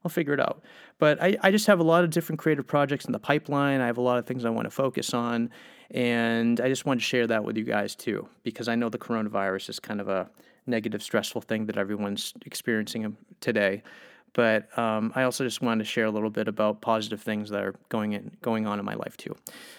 I'll 0.06 0.10
figure 0.10 0.34
it 0.34 0.40
out. 0.40 0.64
But 1.00 1.22
I, 1.22 1.38
I 1.42 1.50
just 1.50 1.66
have 1.66 1.80
a 1.80 1.84
lot 1.84 2.04
of 2.04 2.12
different 2.12 2.40
creative 2.40 2.68
projects 2.68 3.06
in 3.06 3.12
the 3.12 3.20
pipeline. 3.20 3.82
I 3.82 3.88
have 3.88 3.98
a 3.98 4.02
lot 4.02 4.20
of 4.20 4.28
things 4.28 4.46
I 4.46 4.50
want 4.52 4.66
to 4.66 4.72
focus 4.72 5.16
on. 5.16 5.50
And 5.90 6.62
I 6.62 6.70
just 6.70 6.86
wanted 6.86 7.00
to 7.00 7.06
share 7.06 7.28
that 7.28 7.44
with 7.44 7.58
you 7.58 7.64
guys 7.64 7.96
too, 7.96 8.28
because 8.44 8.68
I 8.68 8.76
know 8.76 8.90
the 8.90 9.00
coronavirus 9.00 9.70
is 9.70 9.80
kind 9.80 10.00
of 10.00 10.10
a 10.10 10.30
negative, 10.68 11.02
stressful 11.02 11.42
thing 11.42 11.66
that 11.68 11.78
everyone's 11.78 12.34
experiencing 12.46 13.18
today. 13.40 13.84
But 14.34 14.78
um, 14.78 15.12
I 15.16 15.24
also 15.24 15.44
just 15.44 15.62
wanted 15.62 15.84
to 15.84 15.90
share 15.90 16.06
a 16.06 16.12
little 16.12 16.30
bit 16.30 16.48
about 16.48 16.80
positive 16.80 17.22
things 17.22 17.50
that 17.50 17.64
are 17.64 17.76
going 17.90 18.14
in, 18.14 18.32
going 18.42 18.66
on 18.66 18.80
in 18.80 18.86
my 18.86 18.94
life 18.94 19.18
too. 19.18 19.36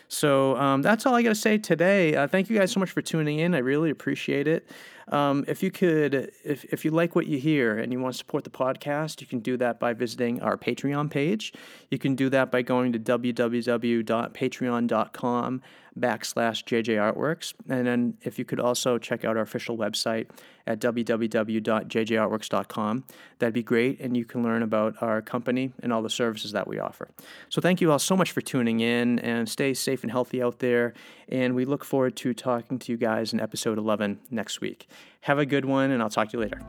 So 0.08 0.56
um, 0.58 0.82
that's 0.82 1.06
all 1.06 1.14
I 1.14 1.22
got 1.22 1.30
to 1.30 1.34
say 1.34 1.56
today. 1.56 2.14
Uh, 2.14 2.26
thank 2.26 2.50
you 2.50 2.58
guys 2.58 2.70
so 2.70 2.78
much 2.78 2.90
for 2.90 3.00
tuning 3.00 3.38
in. 3.38 3.54
I 3.54 3.58
really 3.58 3.88
appreciate 3.88 4.46
it. 4.46 4.68
Um, 5.08 5.44
if 5.48 5.62
you 5.62 5.70
could, 5.70 6.30
if, 6.44 6.64
if 6.64 6.84
you 6.84 6.90
like 6.90 7.14
what 7.14 7.26
you 7.26 7.38
hear 7.38 7.78
and 7.78 7.90
you 7.92 8.00
want 8.00 8.14
to 8.14 8.18
support 8.18 8.44
the 8.44 8.50
podcast, 8.50 9.20
you 9.20 9.26
can 9.26 9.40
do 9.40 9.58
that 9.58 9.78
by 9.80 9.92
visiting 9.92 10.40
our 10.42 10.56
Patreon 10.56 11.10
page. 11.10 11.52
You 11.90 11.98
can 11.98 12.14
do 12.14 12.30
that 12.30 12.50
by 12.50 12.62
going 12.62 12.92
to 12.92 12.98
www.patreon.com 12.98 15.62
backslash 15.98 16.64
JJ 16.64 17.14
Artworks. 17.14 17.54
And 17.68 17.86
then 17.86 18.16
if 18.22 18.38
you 18.38 18.44
could 18.44 18.60
also 18.60 18.98
check 18.98 19.24
out 19.24 19.36
our 19.36 19.42
official 19.42 19.76
website 19.76 20.28
at 20.66 20.80
www.jjartworks.com, 20.80 23.04
that'd 23.38 23.52
be 23.52 23.62
great. 23.62 24.00
And 24.00 24.16
you 24.16 24.24
can 24.24 24.42
learn 24.42 24.62
about 24.62 24.94
our 25.02 25.20
company 25.20 25.74
and 25.82 25.92
all 25.92 26.00
the 26.02 26.10
services 26.10 26.52
that 26.52 26.66
we 26.66 26.78
offer. 26.78 27.08
So 27.48 27.60
thank 27.60 27.80
you 27.80 27.92
all 27.92 27.98
so 27.98 28.16
much 28.16 28.32
for 28.32 28.40
tuning 28.40 28.80
in 28.80 29.18
and 29.18 29.48
stay 29.48 29.74
safe 29.74 30.02
and 30.02 30.10
healthy 30.10 30.42
out 30.42 30.60
there. 30.60 30.94
And 31.28 31.54
we 31.54 31.64
look 31.64 31.84
forward 31.84 32.16
to 32.16 32.34
talking 32.34 32.78
to 32.80 32.92
you 32.92 32.98
guys 32.98 33.32
in 33.32 33.40
episode 33.40 33.78
11 33.78 34.18
next 34.30 34.60
week. 34.60 34.88
Have 35.22 35.38
a 35.38 35.46
good 35.46 35.64
one, 35.64 35.90
and 35.90 36.02
I'll 36.02 36.10
talk 36.10 36.30
to 36.30 36.36
you 36.36 36.42
later. 36.42 36.60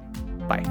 Bye. 0.47 0.63